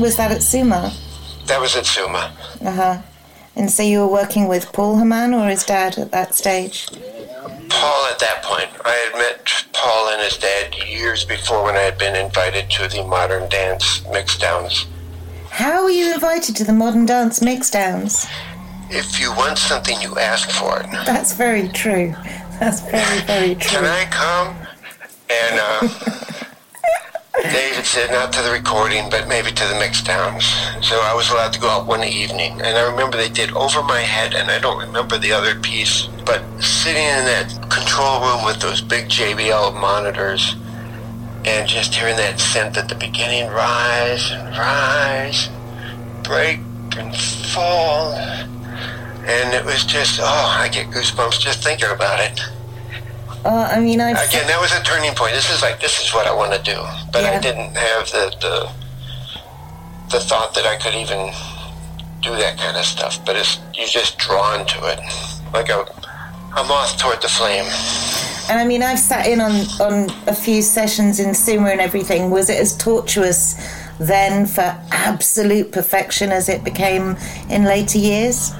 Was 0.00 0.16
that 0.16 0.30
at 0.30 0.42
Suma? 0.42 0.92
That 1.46 1.60
was 1.60 1.76
at 1.76 1.84
Suma. 1.84 2.32
Uh 2.64 2.72
huh. 2.72 3.02
And 3.54 3.70
so 3.70 3.82
you 3.82 4.00
were 4.00 4.08
working 4.08 4.48
with 4.48 4.72
Paul 4.72 4.96
Hamann 4.96 5.34
or 5.34 5.48
his 5.48 5.64
dad 5.64 5.98
at 5.98 6.10
that 6.12 6.34
stage? 6.34 6.88
Paul 7.68 8.06
at 8.10 8.18
that 8.18 8.40
point. 8.42 8.70
I 8.84 8.92
had 8.92 9.18
met 9.18 9.66
Paul 9.74 10.08
and 10.08 10.22
his 10.22 10.38
dad 10.38 10.74
years 10.88 11.24
before 11.24 11.64
when 11.64 11.76
I 11.76 11.80
had 11.80 11.98
been 11.98 12.16
invited 12.16 12.70
to 12.70 12.88
the 12.88 13.04
modern 13.04 13.48
dance 13.50 14.00
mixdowns. 14.00 14.86
How 15.50 15.84
were 15.84 15.90
you 15.90 16.14
invited 16.14 16.56
to 16.56 16.64
the 16.64 16.72
modern 16.72 17.04
dance 17.04 17.40
mixdowns? 17.40 18.26
If 18.88 19.20
you 19.20 19.32
want 19.36 19.58
something, 19.58 20.00
you 20.00 20.18
ask 20.18 20.50
for 20.50 20.80
it. 20.80 20.86
That's 21.04 21.34
very 21.34 21.68
true. 21.68 22.14
That's 22.58 22.80
very, 22.80 23.20
very 23.26 23.54
true. 23.54 23.80
Can 23.80 23.84
I 23.84 24.04
come? 24.06 24.56
And 25.28 25.60
uh, 25.60 26.24
David 27.42 27.86
said 27.86 28.10
not 28.10 28.32
to 28.34 28.42
the 28.42 28.50
recording, 28.50 29.08
but 29.08 29.26
maybe 29.26 29.50
to 29.50 29.64
the 29.64 29.74
mixdowns. 29.74 30.42
So 30.84 31.00
I 31.00 31.14
was 31.14 31.30
allowed 31.30 31.54
to 31.54 31.60
go 31.60 31.68
out 31.68 31.86
one 31.86 32.04
evening. 32.04 32.60
And 32.60 32.76
I 32.76 32.90
remember 32.90 33.16
they 33.16 33.30
did 33.30 33.50
Over 33.52 33.82
My 33.82 34.00
Head, 34.00 34.34
and 34.34 34.50
I 34.50 34.58
don't 34.58 34.78
remember 34.78 35.16
the 35.16 35.32
other 35.32 35.58
piece. 35.58 36.06
But 36.26 36.42
sitting 36.60 37.02
in 37.02 37.24
that 37.24 37.48
control 37.70 38.20
room 38.20 38.44
with 38.44 38.60
those 38.60 38.82
big 38.82 39.08
JBL 39.08 39.80
monitors 39.80 40.54
and 41.46 41.66
just 41.66 41.94
hearing 41.94 42.16
that 42.16 42.36
synth 42.36 42.76
at 42.76 42.90
the 42.90 42.94
beginning 42.94 43.48
rise 43.48 44.30
and 44.30 44.56
rise, 44.56 45.48
break 46.22 46.60
and 46.98 47.16
fall. 47.16 48.12
And 49.24 49.54
it 49.54 49.64
was 49.64 49.84
just, 49.84 50.20
oh, 50.22 50.56
I 50.58 50.68
get 50.68 50.88
goosebumps 50.88 51.40
just 51.40 51.64
thinking 51.64 51.88
about 51.90 52.20
it. 52.20 52.40
Uh, 53.44 53.68
I 53.72 53.80
mean, 53.80 54.00
I 54.00 54.10
again 54.10 54.46
that 54.48 54.60
was 54.60 54.72
a 54.72 54.82
turning 54.82 55.14
point. 55.14 55.32
This 55.32 55.50
is 55.50 55.62
like 55.62 55.80
this 55.80 56.00
is 56.00 56.12
what 56.12 56.26
I 56.26 56.34
want 56.34 56.52
to 56.52 56.62
do, 56.62 56.76
but 57.12 57.22
yeah. 57.22 57.36
I 57.36 57.38
didn't 57.40 57.74
have 57.74 58.06
the, 58.10 58.34
the 58.40 58.72
the 60.10 60.20
thought 60.20 60.54
that 60.54 60.66
I 60.66 60.76
could 60.76 60.94
even 60.94 61.32
do 62.20 62.36
that 62.36 62.58
kind 62.58 62.76
of 62.76 62.84
stuff. 62.84 63.24
But 63.24 63.36
it's 63.36 63.58
you're 63.74 63.88
just 63.88 64.18
drawn 64.18 64.66
to 64.66 64.78
it, 64.92 65.00
like 65.54 65.70
a 65.70 65.86
a 66.56 66.64
moth 66.64 66.98
toward 66.98 67.22
the 67.22 67.28
flame. 67.28 67.64
And 68.50 68.58
I 68.58 68.66
mean, 68.66 68.82
I've 68.82 68.98
sat 68.98 69.26
in 69.26 69.40
on 69.40 69.52
on 69.80 70.10
a 70.26 70.34
few 70.34 70.60
sessions 70.60 71.18
in 71.18 71.34
Suma 71.34 71.70
and 71.70 71.80
everything. 71.80 72.30
Was 72.30 72.50
it 72.50 72.60
as 72.60 72.76
tortuous 72.76 73.54
then 73.98 74.46
for 74.46 74.76
absolute 74.90 75.72
perfection 75.72 76.30
as 76.30 76.48
it 76.48 76.62
became 76.64 77.16
in 77.48 77.64
later 77.64 77.98
years? 77.98 78.52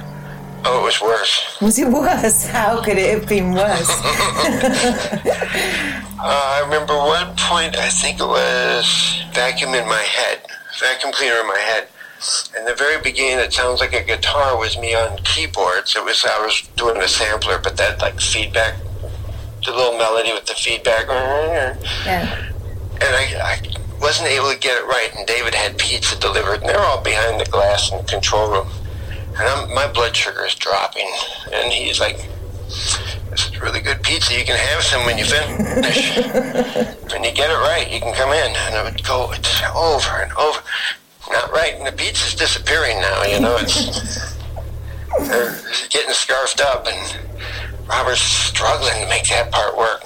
Oh, 0.63 0.81
it 0.81 0.85
was 0.85 1.01
worse. 1.01 1.57
Was 1.61 1.79
it 1.79 1.87
worse? 1.87 2.45
How 2.49 2.81
could 2.83 2.97
it 2.97 3.17
have 3.17 3.27
been 3.27 3.53
worse? 3.53 3.89
uh, 3.89 5.33
I 6.19 6.61
remember 6.63 6.95
one 6.95 7.35
point, 7.35 7.75
I 7.77 7.89
think 7.89 8.19
it 8.19 8.27
was 8.27 9.23
vacuum 9.33 9.73
in 9.73 9.87
my 9.87 10.01
head, 10.01 10.45
vacuum 10.79 11.11
cleaner 11.13 11.39
in 11.39 11.47
my 11.47 11.57
head. 11.57 11.87
In 12.55 12.65
the 12.65 12.75
very 12.75 13.01
beginning, 13.01 13.43
it 13.43 13.51
sounds 13.51 13.79
like 13.79 13.93
a 13.93 14.03
guitar 14.03 14.55
was 14.57 14.77
me 14.77 14.93
on 14.93 15.17
keyboards. 15.23 15.95
It 15.95 16.05
was 16.05 16.23
I 16.23 16.45
was 16.45 16.61
doing 16.75 16.97
a 16.97 17.07
sampler, 17.07 17.57
but 17.57 17.77
that 17.77 17.99
like 17.99 18.19
feedback, 18.19 18.75
the 19.65 19.71
little 19.71 19.97
melody 19.97 20.31
with 20.31 20.45
the 20.45 20.53
feedback. 20.53 21.07
Yeah. 21.07 22.51
And 23.01 23.15
I, 23.15 23.33
I 23.41 23.59
wasn't 23.99 24.29
able 24.29 24.51
to 24.53 24.59
get 24.59 24.77
it 24.77 24.85
right. 24.85 25.09
And 25.17 25.25
David 25.25 25.55
had 25.55 25.79
pizza 25.79 26.19
delivered, 26.19 26.59
and 26.61 26.69
they're 26.69 26.79
all 26.79 27.01
behind 27.01 27.41
the 27.41 27.49
glass 27.49 27.91
in 27.91 27.97
the 27.97 28.03
control 28.03 28.51
room 28.51 28.67
and 29.37 29.47
I'm, 29.47 29.73
my 29.73 29.91
blood 29.91 30.15
sugar 30.15 30.45
is 30.45 30.55
dropping. 30.55 31.09
And 31.53 31.71
he's 31.71 31.99
like, 31.99 32.17
"This 33.29 33.47
is 33.47 33.61
really 33.61 33.81
good 33.81 34.01
pizza. 34.03 34.37
You 34.37 34.45
can 34.45 34.57
have 34.57 34.83
some 34.83 35.05
when 35.05 35.17
you 35.17 35.25
finish. 35.25 36.17
when 37.11 37.23
you 37.23 37.31
get 37.31 37.49
it 37.49 37.59
right, 37.61 37.87
you 37.91 37.99
can 37.99 38.13
come 38.13 38.31
in." 38.31 38.55
And 38.55 38.75
I 38.75 38.83
would 38.83 39.03
go 39.03 39.31
over 39.75 40.21
and 40.21 40.31
over, 40.33 40.59
not 41.31 41.51
right, 41.51 41.75
and 41.75 41.85
the 41.85 41.91
pizza's 41.91 42.35
disappearing 42.35 42.99
now. 42.99 43.23
You 43.23 43.39
know, 43.39 43.57
it's 43.59 44.35
they're 45.27 45.59
getting 45.89 46.13
scarfed 46.13 46.61
up, 46.61 46.87
and 46.87 47.19
Robert's 47.87 48.21
struggling 48.21 49.01
to 49.01 49.09
make 49.09 49.27
that 49.29 49.51
part 49.51 49.77
work. 49.77 50.03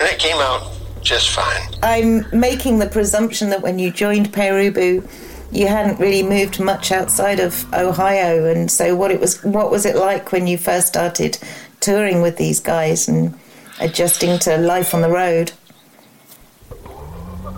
And 0.00 0.02
it 0.02 0.18
came 0.18 0.36
out 0.36 0.72
just 1.02 1.30
fine. 1.30 1.62
I'm 1.82 2.26
making 2.38 2.78
the 2.78 2.86
presumption 2.86 3.50
that 3.50 3.60
when 3.60 3.78
you 3.78 3.90
joined 3.90 4.32
Pere 4.32 4.70
Ubu, 4.70 5.08
you 5.52 5.66
hadn't 5.66 6.00
really 6.00 6.22
moved 6.22 6.58
much 6.58 6.90
outside 6.90 7.38
of 7.38 7.72
Ohio, 7.74 8.46
and 8.46 8.70
so 8.70 8.96
what 8.96 9.10
it 9.10 9.20
was, 9.20 9.42
what 9.44 9.70
was 9.70 9.84
it 9.84 9.96
like 9.96 10.32
when 10.32 10.46
you 10.46 10.56
first 10.56 10.88
started 10.88 11.38
touring 11.80 12.22
with 12.22 12.38
these 12.38 12.58
guys 12.58 13.06
and 13.06 13.38
adjusting 13.78 14.38
to 14.40 14.56
life 14.56 14.94
on 14.94 15.02
the 15.02 15.10
road? 15.10 15.52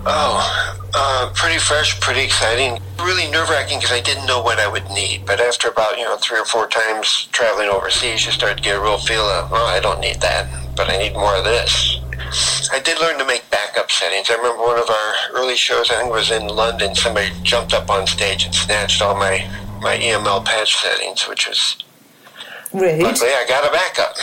Oh, 0.06 0.84
uh, 0.92 1.32
pretty 1.34 1.58
fresh, 1.58 1.98
pretty 2.00 2.20
exciting. 2.20 2.78
Really 2.98 3.30
nerve 3.30 3.48
wracking 3.48 3.78
because 3.78 3.92
I 3.92 4.00
didn't 4.00 4.26
know 4.26 4.42
what 4.42 4.58
I 4.58 4.68
would 4.68 4.88
need. 4.90 5.24
But 5.24 5.40
after 5.40 5.68
about 5.68 5.96
you 5.96 6.04
know 6.04 6.16
three 6.16 6.38
or 6.38 6.44
four 6.44 6.66
times 6.66 7.28
traveling 7.32 7.68
overseas, 7.68 8.26
you 8.26 8.32
start 8.32 8.58
to 8.58 8.62
get 8.62 8.76
a 8.76 8.80
real 8.80 8.98
feel 8.98 9.22
of, 9.22 9.52
oh, 9.52 9.66
I 9.66 9.80
don't 9.80 10.00
need 10.00 10.20
that, 10.20 10.48
but 10.76 10.90
I 10.90 10.98
need 10.98 11.14
more 11.14 11.36
of 11.36 11.44
this. 11.44 12.00
I 12.72 12.80
did 12.80 13.00
learn 13.00 13.18
to 13.18 13.24
make 13.24 13.48
backup 13.50 13.90
settings. 13.90 14.30
I 14.30 14.34
remember 14.34 14.62
one 14.62 14.78
of 14.78 14.88
our 14.88 15.14
early 15.34 15.56
shows, 15.56 15.90
I 15.90 15.96
think 15.96 16.08
it 16.08 16.12
was 16.12 16.30
in 16.30 16.46
London, 16.48 16.94
somebody 16.94 17.30
jumped 17.42 17.74
up 17.74 17.90
on 17.90 18.06
stage 18.06 18.44
and 18.44 18.54
snatched 18.54 19.02
all 19.02 19.14
my, 19.14 19.46
my 19.80 19.96
EML 19.96 20.44
patch 20.44 20.76
settings, 20.76 21.28
which 21.28 21.48
was... 21.48 21.76
Rude. 22.72 23.02
Luckily, 23.02 23.30
I 23.30 23.44
got 23.46 23.66
a 23.66 23.70
backup. 23.70 24.16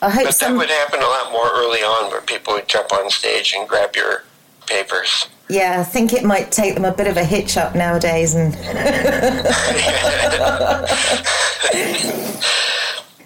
I 0.00 0.10
hope 0.10 0.24
but 0.24 0.34
some... 0.34 0.52
that 0.52 0.58
would 0.58 0.70
happen 0.70 1.00
a 1.00 1.06
lot 1.06 1.30
more 1.30 1.50
early 1.52 1.80
on 1.80 2.10
where 2.10 2.22
people 2.22 2.54
would 2.54 2.68
jump 2.68 2.92
on 2.92 3.10
stage 3.10 3.54
and 3.56 3.68
grab 3.68 3.94
your 3.94 4.24
papers. 4.66 5.28
Yeah, 5.48 5.80
I 5.80 5.84
think 5.84 6.14
it 6.14 6.24
might 6.24 6.50
take 6.50 6.74
them 6.74 6.86
a 6.86 6.92
bit 6.92 7.06
of 7.06 7.18
a 7.18 7.24
hitch 7.24 7.58
up 7.58 7.74
nowadays 7.74 8.34
and 8.34 8.54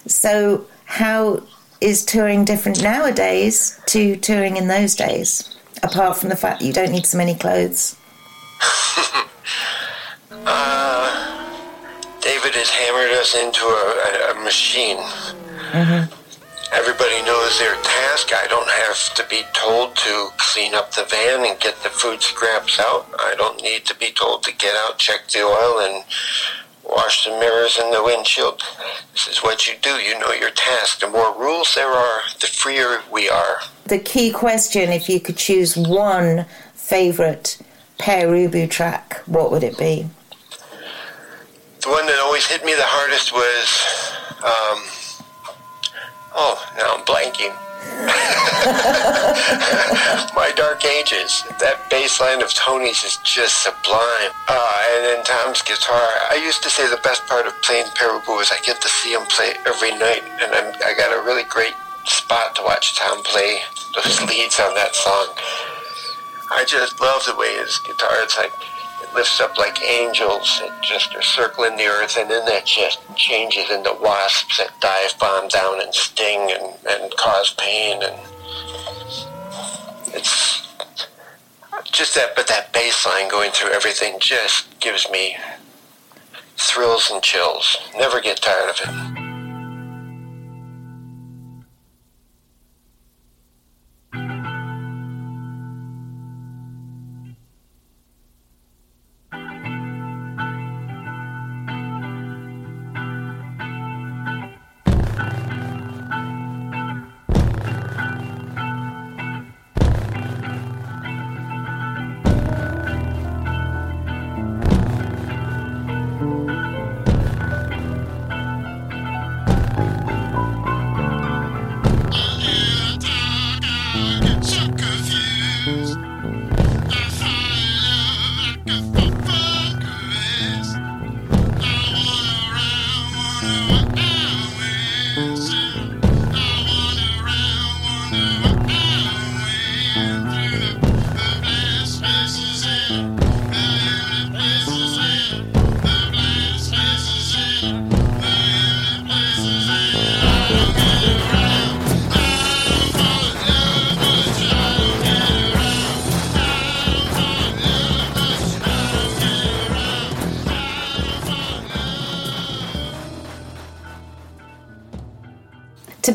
So 0.06 0.66
how 0.84 1.42
is 1.86 2.04
touring 2.04 2.44
different 2.44 2.82
nowadays 2.82 3.80
to 3.86 4.16
touring 4.16 4.56
in 4.56 4.66
those 4.66 4.96
days? 4.96 5.56
Apart 5.84 6.16
from 6.16 6.30
the 6.30 6.36
fact 6.36 6.58
that 6.58 6.66
you 6.66 6.72
don't 6.72 6.90
need 6.90 7.06
so 7.06 7.16
many 7.16 7.34
clothes. 7.34 7.96
uh, 10.30 11.46
David 12.20 12.54
has 12.54 12.68
hammered 12.70 13.12
us 13.12 13.36
into 13.36 13.64
a, 13.64 13.84
a, 14.02 14.32
a 14.32 14.42
machine. 14.42 14.96
Mm-hmm. 14.96 16.12
Everybody 16.74 17.22
knows 17.22 17.56
their 17.60 17.76
task. 17.76 18.32
I 18.34 18.48
don't 18.48 18.68
have 18.68 19.14
to 19.14 19.24
be 19.30 19.42
told 19.54 19.94
to 19.94 20.28
clean 20.38 20.74
up 20.74 20.90
the 20.90 21.04
van 21.04 21.46
and 21.46 21.60
get 21.60 21.80
the 21.84 21.90
food 21.90 22.20
scraps 22.20 22.80
out. 22.80 23.06
I 23.20 23.36
don't 23.36 23.62
need 23.62 23.84
to 23.84 23.94
be 23.94 24.10
told 24.10 24.42
to 24.42 24.52
get 24.56 24.74
out, 24.74 24.98
check 24.98 25.28
the 25.28 25.44
oil, 25.44 25.86
and 25.86 26.04
wash 26.88 27.24
the 27.24 27.30
mirrors 27.30 27.78
and 27.80 27.92
the 27.92 28.02
windshield. 28.02 28.62
This 29.12 29.28
is 29.28 29.38
what 29.38 29.66
you 29.66 29.74
do. 29.82 29.90
You 29.90 30.18
know 30.18 30.32
your 30.32 30.50
task. 30.50 31.00
The 31.00 31.08
more 31.08 31.34
rules 31.38 31.74
there 31.74 31.90
are, 31.90 32.20
the 32.40 32.46
freer 32.46 33.00
we 33.12 33.28
are. 33.28 33.58
The 33.86 33.98
key 33.98 34.30
question 34.30 34.90
if 34.90 35.08
you 35.08 35.20
could 35.20 35.36
choose 35.36 35.76
one 35.76 36.46
favourite 36.74 37.58
Pere 37.98 38.28
Ubu 38.28 38.70
track, 38.70 39.22
what 39.26 39.50
would 39.50 39.62
it 39.62 39.78
be? 39.78 40.06
The 41.80 41.88
one 41.88 42.06
that 42.06 42.18
always 42.20 42.46
hit 42.46 42.64
me 42.64 42.74
the 42.74 42.82
hardest 42.82 43.32
was, 43.32 44.12
um, 44.42 44.78
oh, 46.34 46.72
now 46.76 46.96
I'm 46.96 47.04
blanking. 47.04 47.56
My 50.34 50.52
Dark 50.56 50.84
Ages. 50.84 51.44
That 51.60 51.88
bass 51.90 52.20
line 52.20 52.42
of 52.42 52.52
Tony's 52.52 53.04
is 53.04 53.16
just 53.18 53.62
sublime. 53.62 54.32
Uh, 54.48 54.82
and 54.94 55.04
then 55.04 55.24
Tom's 55.24 55.62
guitar. 55.62 56.08
I 56.30 56.40
used 56.42 56.62
to 56.64 56.70
say 56.70 56.88
the 56.90 57.00
best 57.02 57.26
part 57.26 57.46
of 57.46 57.52
playing 57.62 57.86
Ubu 57.86 58.42
is 58.42 58.50
I 58.50 58.60
get 58.60 58.80
to 58.82 58.88
see 58.88 59.12
him 59.12 59.24
play 59.26 59.54
every 59.66 59.92
night, 59.92 60.24
and 60.42 60.52
I'm, 60.52 60.74
I 60.84 60.94
got 60.96 61.16
a 61.16 61.24
really 61.24 61.44
great 61.44 61.74
spot 62.04 62.54
to 62.56 62.62
watch 62.62 62.96
Tom 62.96 63.22
play 63.22 63.60
those 63.94 64.20
leads 64.22 64.58
on 64.60 64.74
that 64.74 64.94
song. 64.94 65.28
I 66.50 66.64
just 66.64 67.00
love 67.00 67.24
the 67.26 67.34
way 67.34 67.56
his 67.56 67.78
guitar. 67.78 68.22
It's 68.22 68.36
like 68.36 68.52
lifts 69.14 69.40
up 69.40 69.56
like 69.58 69.82
angels 69.82 70.60
that 70.60 70.82
just 70.82 71.14
are 71.14 71.22
circling 71.22 71.76
the 71.76 71.86
earth, 71.86 72.16
and 72.18 72.30
then 72.30 72.44
that 72.46 72.66
just 72.66 72.98
changes 73.16 73.70
into 73.70 73.96
wasps 74.00 74.58
that 74.58 74.70
dive 74.80 75.18
bomb 75.18 75.48
down 75.48 75.80
and 75.80 75.94
sting 75.94 76.50
and, 76.52 76.75
and 76.88 77.12
cause 77.16 77.54
pain, 77.58 78.02
and 78.02 78.16
it's 80.14 80.66
just 81.90 82.14
that. 82.14 82.34
But 82.36 82.46
that 82.48 82.72
bass 82.72 83.06
line 83.06 83.28
going 83.28 83.50
through 83.52 83.70
everything 83.70 84.18
just 84.20 84.78
gives 84.80 85.10
me 85.10 85.36
thrills 86.56 87.10
and 87.10 87.22
chills. 87.22 87.76
Never 87.96 88.20
get 88.20 88.38
tired 88.38 88.70
of 88.70 88.80
it. 88.80 89.25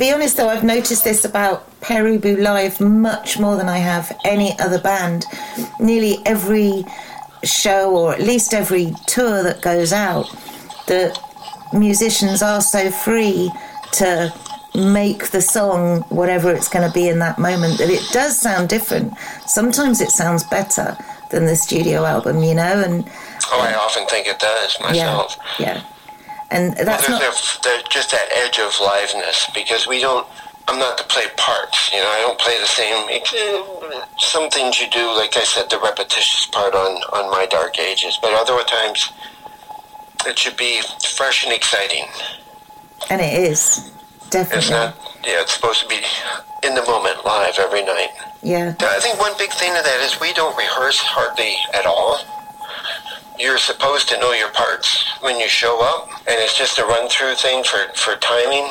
Be 0.01 0.12
honest, 0.12 0.36
though, 0.36 0.50
I've 0.50 0.63
noticed 0.63 1.03
this 1.03 1.25
about 1.25 1.79
Pere 1.79 2.05
Ubu 2.05 2.41
Live 2.41 2.81
much 2.81 3.38
more 3.38 3.55
than 3.55 3.70
I 3.70 3.77
have 3.77 4.12
any 4.25 4.58
other 4.58 4.79
band. 4.79 5.25
Nearly 5.80 6.17
every 6.25 6.84
show, 7.43 7.95
or 7.95 8.13
at 8.13 8.19
least 8.19 8.56
every 8.56 8.95
tour 9.06 9.43
that 9.43 9.62
goes 9.62 9.93
out, 9.93 10.28
the 10.88 11.15
musicians 11.71 12.41
are 12.41 12.62
so 12.62 12.89
free 12.89 13.52
to 13.93 14.34
make 14.73 15.30
the 15.30 15.41
song 15.41 16.02
whatever 16.10 16.52
it's 16.52 16.67
going 16.67 16.88
to 16.88 16.93
be 16.95 17.08
in 17.08 17.19
that 17.19 17.38
moment 17.38 17.78
that 17.78 17.91
it 17.91 18.04
does 18.12 18.39
sound 18.39 18.69
different. 18.69 19.15
Sometimes 19.45 20.02
it 20.02 20.10
sounds 20.10 20.43
better 20.45 20.97
than 21.30 21.45
the 21.45 21.56
studio 21.56 22.06
album, 22.06 22.41
you 22.41 22.56
know, 22.56 22.84
and 22.84 23.08
oh, 23.52 23.62
I 23.62 23.75
often 23.75 24.08
think 24.08 24.25
it 24.25 24.39
does 24.39 24.80
myself. 24.80 25.38
Yeah, 25.60 25.75
yeah 25.75 25.84
and 26.51 26.75
that's 26.75 27.07
well, 27.07 27.19
not 27.19 27.61
there's 27.63 27.83
just 27.83 28.11
that 28.11 28.27
edge 28.35 28.59
of 28.59 28.71
liveness 28.73 29.51
because 29.53 29.87
we 29.87 29.99
don't. 29.99 30.27
I'm 30.67 30.77
not 30.77 30.97
to 30.99 31.03
play 31.05 31.25
parts, 31.37 31.91
you 31.91 31.99
know. 31.99 32.07
I 32.07 32.21
don't 32.21 32.39
play 32.39 32.57
the 32.59 32.67
same. 32.67 33.07
Some 34.19 34.49
things 34.49 34.79
you 34.79 34.89
do, 34.89 35.07
like 35.15 35.35
I 35.35 35.43
said, 35.43 35.69
the 35.69 35.79
repetitious 35.79 36.45
part 36.47 36.75
on 36.75 37.01
on 37.13 37.31
my 37.31 37.45
Dark 37.47 37.79
Ages, 37.79 38.19
but 38.21 38.33
other 38.33 38.61
times 38.65 39.11
it 40.25 40.37
should 40.37 40.57
be 40.57 40.81
fresh 41.15 41.43
and 41.43 41.53
exciting. 41.53 42.05
And 43.09 43.21
it 43.21 43.33
is 43.33 43.91
definitely. 44.29 44.59
It's 44.59 44.69
not. 44.69 44.95
Yeah, 45.25 45.41
it's 45.41 45.53
supposed 45.53 45.81
to 45.81 45.87
be 45.87 45.99
in 46.63 46.75
the 46.75 46.83
moment, 46.83 47.25
live 47.25 47.57
every 47.59 47.83
night. 47.83 48.09
Yeah. 48.43 48.75
I 48.79 48.99
think 48.99 49.19
one 49.19 49.33
big 49.37 49.51
thing 49.53 49.75
of 49.77 49.83
that 49.83 49.99
is 50.01 50.19
we 50.19 50.33
don't 50.33 50.55
rehearse 50.57 50.99
hardly 50.99 51.55
at 51.73 51.85
all 51.85 52.40
you're 53.41 53.58
supposed 53.58 54.08
to 54.10 54.19
know 54.19 54.34
your 54.34 54.51
parts 54.51 55.04
when 55.21 55.39
you 55.39 55.49
show 55.49 55.82
up, 55.82 56.10
and 56.27 56.39
it's 56.39 56.58
just 56.58 56.80
a 56.80 56.86
run 56.86 57.10
through 57.10 57.36
thing 57.36 57.63
for, 57.63 57.91
for 57.95 58.15
timing 58.17 58.69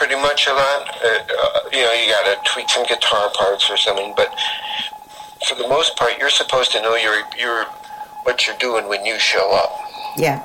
pretty 0.00 0.16
much 0.16 0.46
a 0.46 0.52
lot. 0.54 0.88
Uh, 1.04 1.08
uh, 1.08 1.60
you 1.72 1.82
know, 1.82 1.92
you 1.92 2.08
got 2.08 2.24
to 2.24 2.50
tweak 2.50 2.68
some 2.70 2.86
guitar 2.86 3.30
parts 3.34 3.68
or 3.70 3.76
something, 3.76 4.14
but 4.16 4.34
for 5.46 5.56
the 5.56 5.68
most 5.68 5.94
part, 5.96 6.18
you're 6.18 6.30
supposed 6.30 6.72
to 6.72 6.80
know 6.80 6.96
your 6.96 7.22
your 7.38 7.64
what 8.24 8.46
you're 8.46 8.56
doing 8.56 8.88
when 8.88 9.04
you 9.04 9.18
show 9.18 9.52
up. 9.52 9.70
Yeah. 10.16 10.40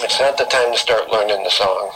It's 0.00 0.20
not 0.20 0.36
the 0.36 0.44
time 0.44 0.72
to 0.72 0.78
start 0.78 1.10
learning 1.10 1.42
the 1.44 1.50
song. 1.50 1.92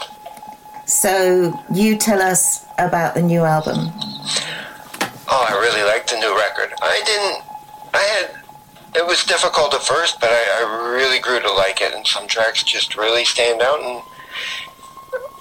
So 0.85 1.53
you 1.71 1.95
tell 1.95 2.21
us 2.21 2.65
about 2.79 3.13
the 3.13 3.21
new 3.21 3.41
album. 3.41 3.91
Oh, 5.31 5.45
I 5.47 5.53
really 5.61 5.83
like 5.83 6.07
the 6.07 6.17
new 6.17 6.35
record. 6.35 6.73
I 6.81 7.01
didn't. 7.05 7.43
I 7.93 8.01
had 8.01 8.38
it 8.99 9.07
was 9.07 9.23
difficult 9.23 9.73
at 9.73 9.81
first, 9.81 10.19
but 10.19 10.29
I, 10.29 10.59
I 10.59 10.93
really 10.93 11.19
grew 11.19 11.39
to 11.39 11.51
like 11.53 11.79
it, 11.79 11.93
and 11.93 12.05
some 12.05 12.27
tracks 12.27 12.63
just 12.63 12.97
really 12.97 13.23
stand 13.23 13.61
out. 13.61 13.79
And 13.79 14.03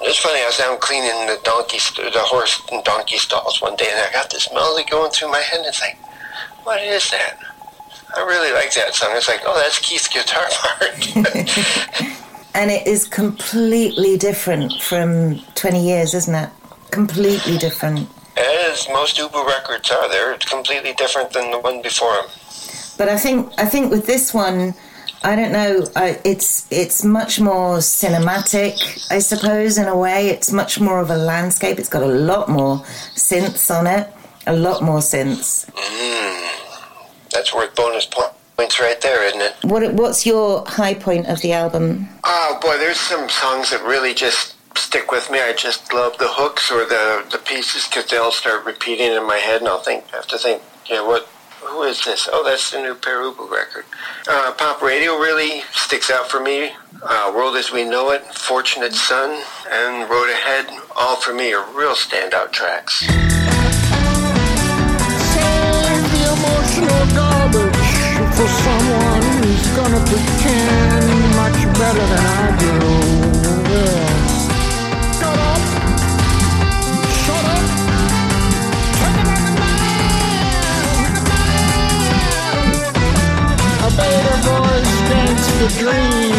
it's 0.03 0.19
funny, 0.19 0.41
I 0.41 0.47
was 0.47 0.59
down 0.59 0.79
cleaning 0.79 1.27
the 1.27 1.41
donkey, 1.43 1.79
st- 1.79 2.13
the 2.13 2.21
horse 2.21 2.63
and 2.71 2.85
donkey 2.85 3.19
stalls 3.19 3.61
one 3.61 3.75
day, 3.75 3.89
and 3.91 3.99
I 3.99 4.13
got 4.13 4.31
this 4.31 4.49
melody 4.53 4.89
going 4.89 5.11
through 5.11 5.33
my 5.33 5.41
head, 5.41 5.59
and 5.59 5.67
it's 5.67 5.81
like, 5.81 5.99
what 6.63 6.81
is 6.81 7.11
that? 7.11 7.39
I 8.17 8.21
really 8.21 8.53
like 8.53 8.73
that 8.75 8.95
song. 8.95 9.11
It's 9.15 9.27
like, 9.27 9.41
oh, 9.45 9.59
that's 9.61 9.81
Keith's 9.81 10.07
guitar 10.07 10.47
part. 10.53 11.17
and 12.55 12.71
it 12.71 12.87
is 12.87 13.09
completely 13.09 14.17
different 14.17 14.81
from 14.81 15.41
20 15.57 15.85
years, 15.85 16.15
isn't 16.15 16.35
it? 16.35 16.51
Completely 16.93 17.59
different. 17.59 18.09
As 18.37 18.87
most 18.91 19.17
Ubu 19.17 19.45
records 19.45 19.91
are, 19.91 20.09
they're 20.09 20.39
completely 20.39 20.93
different 20.93 21.33
than 21.33 21.51
the 21.51 21.59
one 21.59 21.83
before 21.83 22.15
them. 22.15 22.31
But 22.99 23.09
I 23.09 23.17
think 23.17 23.51
I 23.57 23.65
think 23.65 23.91
with 23.91 24.07
this 24.07 24.35
one, 24.35 24.75
I 25.23 25.37
don't 25.37 25.53
know. 25.53 25.87
I, 25.97 26.21
it's 26.25 26.67
it's 26.71 27.05
much 27.05 27.41
more 27.41 27.79
cinematic, 27.79 29.11
I 29.11 29.21
suppose. 29.21 29.79
In 29.79 29.87
a 29.87 29.97
way, 29.97 30.29
it's 30.29 30.53
much 30.53 30.81
more 30.81 31.01
of 31.01 31.11
a 31.11 31.17
landscape. 31.17 31.79
It's 31.79 31.89
got 31.89 32.03
a 32.03 32.07
lot 32.07 32.49
more 32.49 32.79
synths 33.15 33.71
on 33.75 33.87
it. 33.87 34.13
A 34.47 34.57
lot 34.57 34.83
more 34.83 34.99
synths. 34.99 35.71
Mm, 35.71 37.29
that's 37.31 37.55
worth 37.55 37.75
bonus 37.77 38.07
points 38.07 38.81
right 38.81 39.01
there, 39.01 39.25
isn't 39.29 39.41
it? 39.41 39.55
What 39.63 39.95
What's 39.95 40.27
your 40.27 40.65
high 40.67 40.95
point 40.95 41.27
of 41.27 41.41
the 41.41 41.53
album? 41.53 42.09
Oh 42.25 42.59
boy, 42.61 42.79
there's 42.79 43.01
some 43.01 43.29
songs 43.29 43.71
that 43.71 43.83
really 43.85 44.13
just 44.13 44.57
stick 44.77 45.13
with 45.13 45.31
me. 45.31 45.41
I 45.41 45.53
just 45.53 45.93
love 45.93 46.17
the 46.19 46.29
hooks 46.29 46.71
or 46.71 46.85
the 46.85 47.25
the 47.31 47.39
pieces 47.39 47.87
because 47.87 48.07
they'll 48.11 48.33
start 48.33 48.65
repeating 48.65 49.13
in 49.13 49.25
my 49.27 49.37
head, 49.37 49.61
and 49.61 49.69
I'll 49.69 49.79
think 49.83 50.05
I 50.13 50.17
have 50.17 50.27
to 50.29 50.39
think, 50.39 50.63
yeah, 50.87 51.07
what 51.07 51.29
who 51.61 51.83
is 51.83 52.05
this? 52.05 52.29
Oh, 52.33 52.45
that's 52.45 52.71
the 52.71 52.81
new 52.81 52.95
Pere 52.95 53.23
Ubu 53.23 53.51
record. 53.51 53.85
Uh, 54.29 54.53
pop 54.53 54.83
radio 54.83 55.13
really 55.19 55.63
sticks 55.73 56.11
out 56.11 56.31
for 56.31 56.41
me. 56.41 56.71
Uh, 57.03 57.33
World 57.35 57.57
as 57.57 57.73
We 57.73 57.85
Know 57.85 58.11
It, 58.11 58.25
Fortunate 58.35 58.93
Son, 58.93 59.43
and 59.71 60.09
Road 60.11 60.31
Ahead, 60.31 60.67
all 60.97 61.17
for 61.17 61.33
me 61.33 61.53
are 61.53 61.65
real 61.73 61.95
standout 61.95 62.53
tracks. 62.53 63.07
dream. 85.69 86.38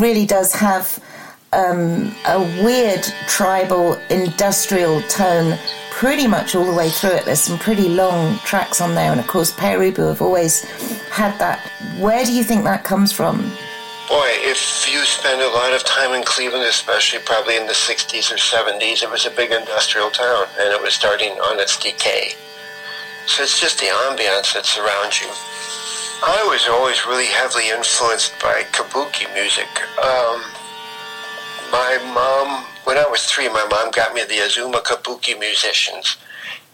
Really 0.00 0.24
does 0.24 0.54
have 0.54 0.98
um, 1.52 2.14
a 2.26 2.40
weird 2.64 3.04
tribal 3.28 3.98
industrial 4.08 5.02
tone 5.02 5.58
pretty 5.90 6.26
much 6.26 6.54
all 6.54 6.64
the 6.64 6.72
way 6.72 6.88
through 6.88 7.10
it. 7.10 7.26
There's 7.26 7.42
some 7.42 7.58
pretty 7.58 7.86
long 7.90 8.38
tracks 8.38 8.80
on 8.80 8.94
there, 8.94 9.10
and 9.10 9.20
of 9.20 9.26
course, 9.26 9.52
Pere 9.52 9.78
Ubu 9.78 10.08
have 10.08 10.22
always 10.22 10.64
had 11.10 11.38
that. 11.38 11.60
Where 11.98 12.24
do 12.24 12.32
you 12.32 12.42
think 12.42 12.64
that 12.64 12.82
comes 12.82 13.12
from? 13.12 13.42
Boy, 14.08 14.30
if 14.40 14.88
you 14.90 15.04
spend 15.04 15.42
a 15.42 15.50
lot 15.50 15.74
of 15.74 15.84
time 15.84 16.14
in 16.14 16.24
Cleveland, 16.24 16.64
especially 16.64 17.20
probably 17.26 17.58
in 17.58 17.66
the 17.66 17.74
60s 17.74 18.32
or 18.32 18.36
70s, 18.36 19.02
it 19.02 19.10
was 19.10 19.26
a 19.26 19.30
big 19.30 19.52
industrial 19.52 20.08
town 20.08 20.46
and 20.58 20.72
it 20.72 20.80
was 20.80 20.94
starting 20.94 21.32
on 21.44 21.60
its 21.60 21.78
decay. 21.78 22.32
So 23.26 23.42
it's 23.42 23.60
just 23.60 23.78
the 23.78 23.92
ambiance 24.08 24.54
that 24.54 24.64
surrounds 24.64 25.20
you. 25.20 25.28
I 26.22 26.44
was 26.44 26.68
always 26.68 27.06
really 27.06 27.32
heavily 27.32 27.70
influenced 27.70 28.36
by 28.42 28.64
kabuki 28.76 29.24
music. 29.32 29.72
Um, 29.96 30.44
my 31.72 31.96
mom, 32.12 32.66
when 32.84 32.98
I 32.98 33.06
was 33.08 33.24
three, 33.24 33.48
my 33.48 33.66
mom 33.70 33.90
got 33.90 34.12
me 34.12 34.24
the 34.28 34.44
Azuma 34.44 34.82
Kabuki 34.84 35.38
Musicians. 35.40 36.18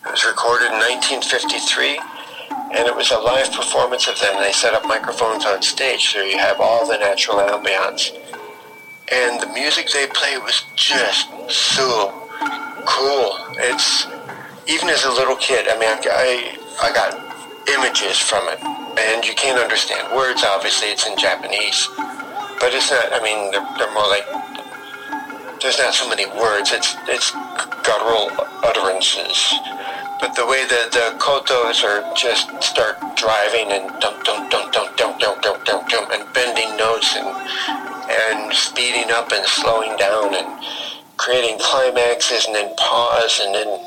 It 0.05 0.11
was 0.11 0.27
recorded 0.27 0.75
in 0.75 0.83
1953 0.83 1.95
and 2.75 2.89
it 2.91 2.97
was 2.97 3.13
a 3.13 3.19
live 3.19 3.53
performance 3.53 4.09
of 4.09 4.19
them. 4.19 4.35
They 4.43 4.51
set 4.51 4.75
up 4.75 4.85
microphones 4.85 5.47
on 5.47 5.63
stage, 5.63 6.11
so 6.11 6.23
you 6.23 6.39
have 6.39 6.61
all 6.61 6.85
the 6.85 6.99
natural 6.99 7.39
ambiance. 7.39 8.19
And 9.13 9.41
the 9.41 9.47
music 9.55 9.87
they 9.95 10.09
play 10.09 10.39
was 10.39 10.65
just 10.75 11.31
so 11.49 12.11
cool. 12.85 13.39
It's 13.63 14.09
even 14.67 14.89
as 14.89 15.05
a 15.05 15.11
little 15.11 15.37
kid. 15.37 15.69
I 15.69 15.79
mean, 15.79 15.89
I 16.11 16.59
I 16.83 16.93
got 16.93 17.26
images 17.75 18.19
from 18.19 18.49
it, 18.49 18.63
and 18.63 19.25
you 19.25 19.35
can't 19.35 19.59
understand 19.59 20.15
words. 20.15 20.45
Obviously, 20.45 20.89
it's 20.89 21.07
in 21.07 21.17
Japanese, 21.19 21.89
but 22.61 22.73
it's 22.73 22.91
not. 22.91 23.13
I 23.13 23.21
mean, 23.23 23.51
they're, 23.51 23.67
they're 23.79 23.95
more 23.95 24.09
like 24.09 24.27
there's 25.61 25.79
not 25.79 25.95
so 25.95 26.09
many 26.09 26.27
words. 26.27 26.73
It's 26.73 26.97
it's 27.09 27.31
guttural 27.83 28.31
utterances. 28.63 29.39
But 30.21 30.35
the 30.35 30.47
way 30.47 30.65
that 30.65 30.93
the 30.93 31.19
kotos 31.19 31.85
are 31.85 32.01
just 32.15 32.49
start 32.63 32.97
driving 33.17 33.71
and 33.73 33.89
dum 34.01 34.17
dum 34.25 34.49
dum 34.49 34.71
dum 34.73 34.93
dum 34.97 35.19
dum 35.19 35.59
dum 35.65 35.85
dum 35.89 36.07
and 36.11 36.25
bending 36.33 36.77
notes 36.77 37.17
and 37.17 37.29
and 38.09 38.53
speeding 38.55 39.11
up 39.11 39.33
and 39.33 39.45
slowing 39.45 39.97
down 39.97 40.35
and 40.35 40.49
creating 41.17 41.59
climaxes 41.59 42.47
and 42.47 42.55
then 42.55 42.75
pause 42.77 43.41
and 43.43 43.55
then 43.55 43.81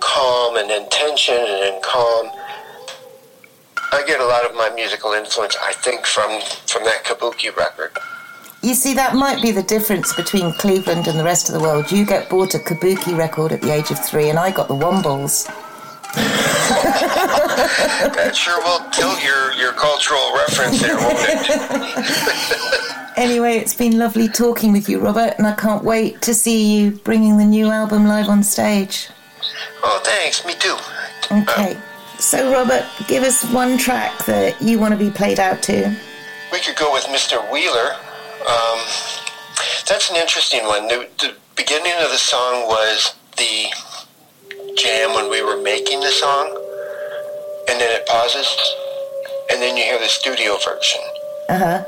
calm 0.00 0.56
and 0.56 0.68
then 0.68 0.88
tension 0.88 1.36
and 1.36 1.62
then 1.62 1.80
calm. 1.82 2.30
I 3.92 4.02
get 4.06 4.20
a 4.20 4.26
lot 4.26 4.44
of 4.44 4.56
my 4.56 4.70
musical 4.70 5.12
influence, 5.12 5.56
I 5.62 5.72
think, 5.72 6.06
from 6.06 6.40
from 6.66 6.84
that 6.84 7.04
kabuki 7.04 7.54
record. 7.56 7.92
You 8.62 8.74
see, 8.74 8.94
that 8.94 9.14
might 9.14 9.42
be 9.42 9.50
the 9.50 9.62
difference 9.62 10.14
between 10.14 10.52
Cleveland 10.54 11.08
and 11.08 11.18
the 11.18 11.24
rest 11.24 11.48
of 11.48 11.54
the 11.54 11.60
world. 11.60 11.90
You 11.92 12.06
get 12.06 12.30
bought 12.30 12.54
a 12.54 12.58
kabuki 12.58 13.16
record 13.16 13.52
at 13.52 13.60
the 13.60 13.72
age 13.72 13.90
of 13.90 13.98
three, 13.98 14.30
and 14.30 14.38
I 14.38 14.50
got 14.50 14.68
the 14.68 14.74
Wombles. 14.74 15.46
That 18.14 18.34
sure 18.34 18.62
will 18.62 18.80
tilt 18.90 19.22
your, 19.22 19.52
your 19.54 19.72
cultural 19.72 20.32
reference 20.36 20.80
there, 20.80 20.96
won't 20.96 21.18
it? 21.20 22.88
Anyway, 23.14 23.56
it's 23.56 23.74
been 23.74 23.98
lovely 23.98 24.26
talking 24.26 24.72
with 24.72 24.88
you, 24.88 24.98
Robert, 24.98 25.34
and 25.36 25.46
I 25.46 25.54
can't 25.54 25.84
wait 25.84 26.22
to 26.22 26.32
see 26.32 26.74
you 26.74 26.92
bringing 26.92 27.36
the 27.36 27.44
new 27.44 27.66
album 27.66 28.06
live 28.06 28.30
on 28.30 28.42
stage. 28.42 29.10
oh, 29.84 30.00
thanks. 30.02 30.46
Me 30.46 30.54
too. 30.54 30.76
Okay. 31.30 31.74
Uh, 31.76 31.80
So, 32.22 32.52
Robert, 32.52 32.86
give 33.08 33.24
us 33.24 33.42
one 33.50 33.76
track 33.76 34.16
that 34.26 34.62
you 34.62 34.78
want 34.78 34.92
to 34.92 34.96
be 34.96 35.10
played 35.10 35.40
out 35.40 35.60
to. 35.64 35.92
We 36.52 36.60
could 36.60 36.76
go 36.76 36.92
with 36.92 37.02
Mr. 37.06 37.42
Wheeler. 37.50 37.96
Um, 38.46 38.78
that's 39.88 40.08
an 40.08 40.14
interesting 40.14 40.64
one. 40.64 40.86
The, 40.86 41.08
the 41.18 41.34
beginning 41.56 41.92
of 42.00 42.10
the 42.10 42.16
song 42.16 42.68
was 42.68 43.16
the 43.36 43.66
jam 44.78 45.14
when 45.14 45.30
we 45.30 45.42
were 45.42 45.60
making 45.60 45.98
the 45.98 46.12
song, 46.12 46.46
and 47.68 47.80
then 47.80 47.90
it 47.90 48.06
pauses, 48.06 48.46
and 49.50 49.60
then 49.60 49.76
you 49.76 49.82
hear 49.82 49.98
the 49.98 50.06
studio 50.06 50.56
version. 50.64 51.00
Uh 51.48 51.58
huh. 51.58 51.84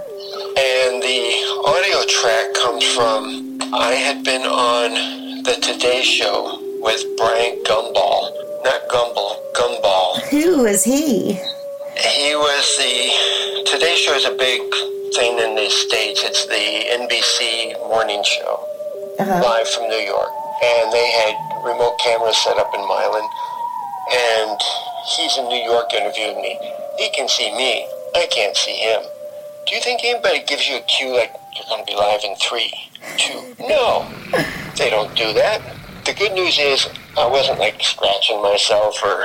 And 0.59 1.01
the 1.01 1.63
audio 1.65 2.05
track 2.11 2.55
comes 2.55 2.85
from 2.93 3.63
I 3.73 3.95
had 3.95 4.25
been 4.25 4.43
on 4.43 5.45
the 5.45 5.55
Today 5.63 6.03
Show 6.03 6.59
with 6.83 7.05
Brian 7.17 7.63
Gumball. 7.63 8.44
Not 8.65 8.89
Gumball, 8.89 9.37
Gumball. 9.53 10.21
Who 10.31 10.63
was 10.63 10.85
he? 10.85 11.35
He 11.35 12.35
was 12.35 12.65
the 12.79 13.65
Today 13.71 13.95
Show 13.97 14.15
is 14.15 14.25
a 14.25 14.35
big 14.37 14.61
thing 15.15 15.39
in 15.39 15.55
the 15.55 15.69
States. 15.71 16.23
It's 16.25 16.47
the 16.47 16.55
NBC 16.55 17.79
morning 17.89 18.23
show, 18.25 18.67
Uh-huh. 19.21 19.41
live 19.45 19.69
from 19.69 19.89
New 19.89 20.03
York. 20.03 20.31
And 20.63 20.93
they 20.93 21.11
had 21.11 21.35
remote 21.65 21.99
cameras 22.03 22.37
set 22.39 22.57
up 22.59 22.71
in 22.75 22.81
Milan. 22.81 23.29
And 24.13 24.61
he's 25.17 25.37
in 25.39 25.49
New 25.49 25.63
York 25.63 25.93
interviewing 25.95 26.41
me. 26.41 26.59
He 26.99 27.11
can 27.11 27.29
see 27.29 27.51
me. 27.57 27.87
I 28.17 28.27
can't 28.31 28.57
see 28.57 28.75
him. 28.77 29.03
Do 29.67 29.75
you 29.75 29.81
think 29.81 30.05
anybody 30.05 30.43
gives 30.47 30.69
you 30.69 30.77
a 30.77 30.81
cue 30.83 31.15
like 31.17 31.33
you're 31.57 31.65
going 31.69 31.85
to 31.85 31.87
be 31.87 31.97
live 31.97 32.21
in 32.25 32.35
three, 32.37 32.73
two? 33.17 33.55
No, 33.61 34.07
they 34.79 34.91
don't 34.91 35.15
do 35.17 35.33
that. 35.35 35.61
The 36.05 36.13
good 36.13 36.33
news 36.35 36.59
is 36.59 36.87
I 37.17 37.27
wasn't 37.27 37.59
like 37.59 37.83
scratching 37.83 38.43
myself 38.43 39.03
or 39.03 39.25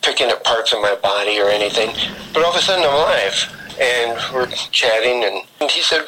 picking 0.00 0.28
at 0.28 0.42
parts 0.42 0.72
of 0.72 0.80
my 0.80 0.94
body 1.02 1.38
or 1.40 1.48
anything. 1.48 1.90
But 2.32 2.42
all 2.42 2.50
of 2.52 2.56
a 2.56 2.62
sudden 2.62 2.84
I'm 2.84 2.94
alive 2.94 3.76
and 3.78 4.34
we're 4.34 4.46
chatting 4.46 5.24
and, 5.24 5.70
he 5.70 5.82
said, 5.82 6.06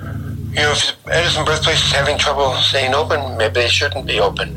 you 0.00 0.60
know, 0.60 0.72
if 0.72 0.96
Edison 1.06 1.44
Birthplace 1.44 1.82
is 1.82 1.92
having 1.92 2.18
trouble 2.18 2.54
staying 2.56 2.94
open, 2.94 3.38
maybe 3.38 3.54
they 3.54 3.68
shouldn't 3.68 4.06
be 4.06 4.20
open. 4.20 4.48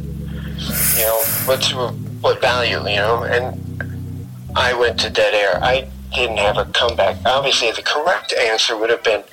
You 0.98 1.04
know, 1.04 1.22
what's 1.46 1.74
what 1.74 2.42
value, 2.42 2.80
you 2.80 2.98
know? 2.98 3.24
And 3.24 4.20
I 4.56 4.74
went 4.74 5.00
to 5.02 5.10
dead 5.10 5.34
air. 5.34 5.64
I 5.64 5.88
didn't 6.14 6.38
have 6.38 6.58
a 6.58 6.66
comeback. 6.66 7.18
Obviously, 7.26 7.72
the 7.72 7.82
correct 7.82 8.34
answer 8.34 8.78
would 8.78 8.90
have 8.90 9.04
been, 9.04 9.24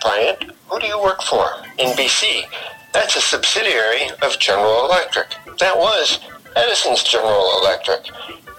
Brian, 0.00 0.36
who 0.68 0.78
do 0.78 0.86
you 0.86 1.00
work 1.02 1.22
for? 1.22 1.44
NBC. 1.78 2.44
That's 2.92 3.16
a 3.16 3.20
subsidiary 3.20 4.10
of 4.22 4.38
General 4.38 4.86
Electric. 4.86 5.28
That 5.58 5.76
was 5.76 6.20
Edison's 6.56 7.02
General 7.02 7.60
Electric. 7.60 8.10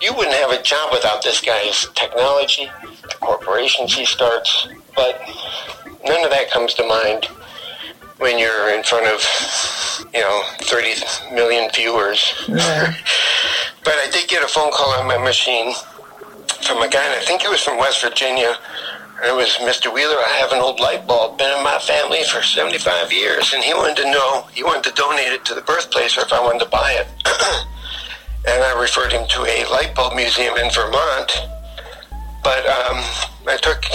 You 0.02 0.14
wouldn't 0.16 0.36
have 0.36 0.52
a 0.52 0.62
job 0.64 0.92
without 0.92 1.24
this 1.24 1.42
guy's 1.42 1.88
technology, 1.96 2.70
the 3.04 3.16
corporations 3.20 3.94
he 3.94 4.06
starts, 4.06 4.68
but 4.96 5.22
none 6.06 6.24
of 6.24 6.32
that 6.32 6.50
comes 6.52 6.74
to 6.76 6.88
mind 6.88 7.26
when 8.18 8.40
you're 8.40 8.70
in 8.74 8.84
front 8.84 9.06
of, 9.08 9.22
you 10.14 10.22
know, 10.22 10.44
30 10.62 11.34
million 11.36 11.70
viewers. 11.74 12.34
Yeah. 12.48 12.94
but 13.84 13.94
I 13.96 14.10
did 14.12 14.30
get 14.30 14.44
a 14.44 14.48
phone 14.48 14.72
call 14.72 14.92
on 14.92 15.08
my 15.08 15.18
machine 15.18 15.74
from 16.62 16.82
a 16.82 16.88
guy, 16.88 17.04
and 17.04 17.14
I 17.14 17.24
think 17.26 17.42
he 17.42 17.48
was 17.48 17.62
from 17.62 17.78
West 17.78 18.02
Virginia 18.02 18.58
it 19.24 19.36
was 19.36 19.50
Mr. 19.62 19.94
Wheeler. 19.94 20.18
I 20.18 20.38
have 20.42 20.52
an 20.52 20.60
old 20.60 20.80
light 20.80 21.06
bulb, 21.06 21.38
been 21.38 21.56
in 21.56 21.64
my 21.64 21.78
family 21.80 22.24
for 22.24 22.42
75 22.42 23.14
years, 23.14 23.54
and 23.54 23.64
he 23.64 23.74
wanted 23.74 23.98
to 23.98 24.12
know, 24.12 24.48
he 24.54 24.64
wanted 24.64 24.84
to 24.90 24.96
donate 24.96 25.28
it 25.28 25.46
to 25.46 25.54
the 25.54 25.62
birthplace 25.62 26.18
or 26.18 26.22
if 26.22 26.34
I 26.34 26.42
wanted 26.42 26.60
to 26.60 26.70
buy 26.70 26.94
it. 26.94 27.08
and 28.48 28.64
I 28.64 28.80
referred 28.80 29.12
him 29.12 29.28
to 29.28 29.42
a 29.46 29.70
light 29.70 29.94
bulb 29.96 30.16
museum 30.16 30.58
in 30.58 30.72
Vermont. 30.72 31.32
But 32.44 32.66
um, 32.66 32.98
I 33.48 33.58
took, 33.62 33.86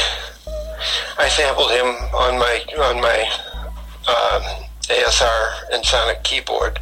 I 1.19 1.29
sampled 1.29 1.73
him 1.73 1.87
on 2.15 2.39
my 2.39 2.63
on 2.79 3.01
my 3.01 3.29
uh, 4.07 4.65
ASR 4.83 5.73
Ensoniq 5.75 6.23
keyboard, 6.23 6.79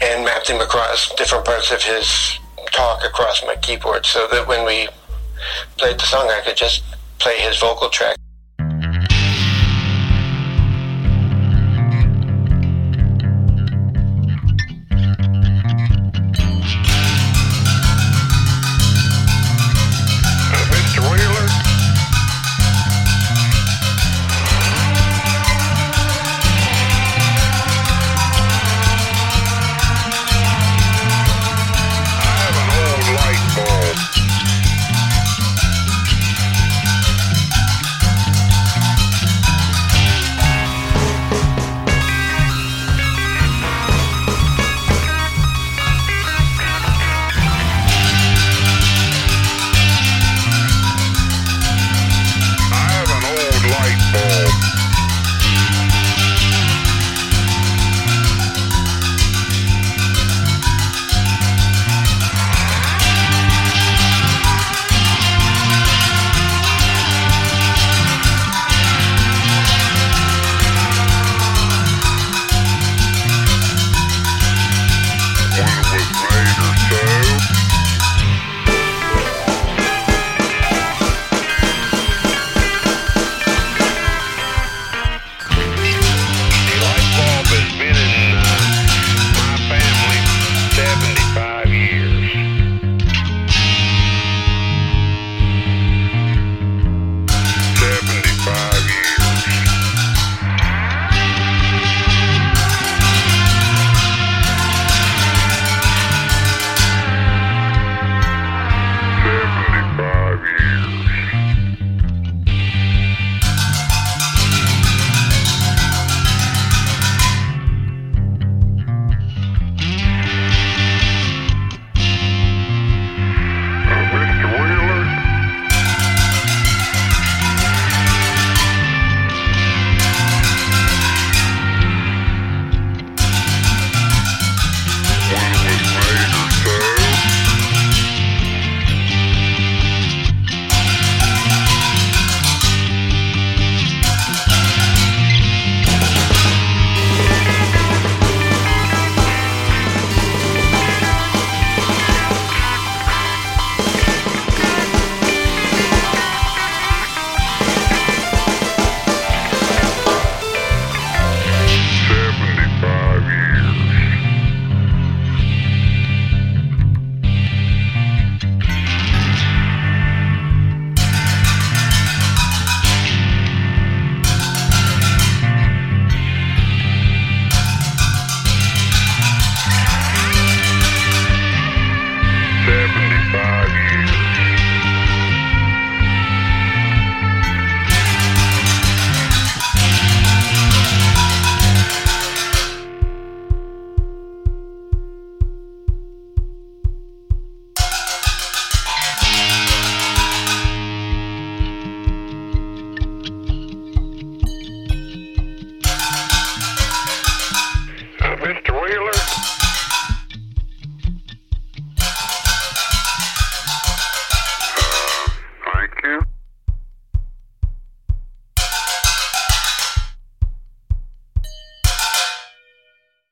and 0.00 0.24
mapped 0.24 0.48
him 0.48 0.62
across 0.62 1.14
different 1.16 1.44
parts 1.44 1.70
of 1.70 1.82
his 1.82 2.38
talk 2.72 3.04
across 3.04 3.44
my 3.44 3.56
keyboard, 3.56 4.06
so 4.06 4.26
that 4.32 4.48
when 4.48 4.64
we 4.64 4.88
played 5.76 5.98
the 5.98 6.06
song, 6.06 6.30
I 6.30 6.40
could 6.40 6.56
just 6.56 6.82
play 7.20 7.38
his 7.38 7.58
vocal 7.58 7.90
track. 7.90 8.16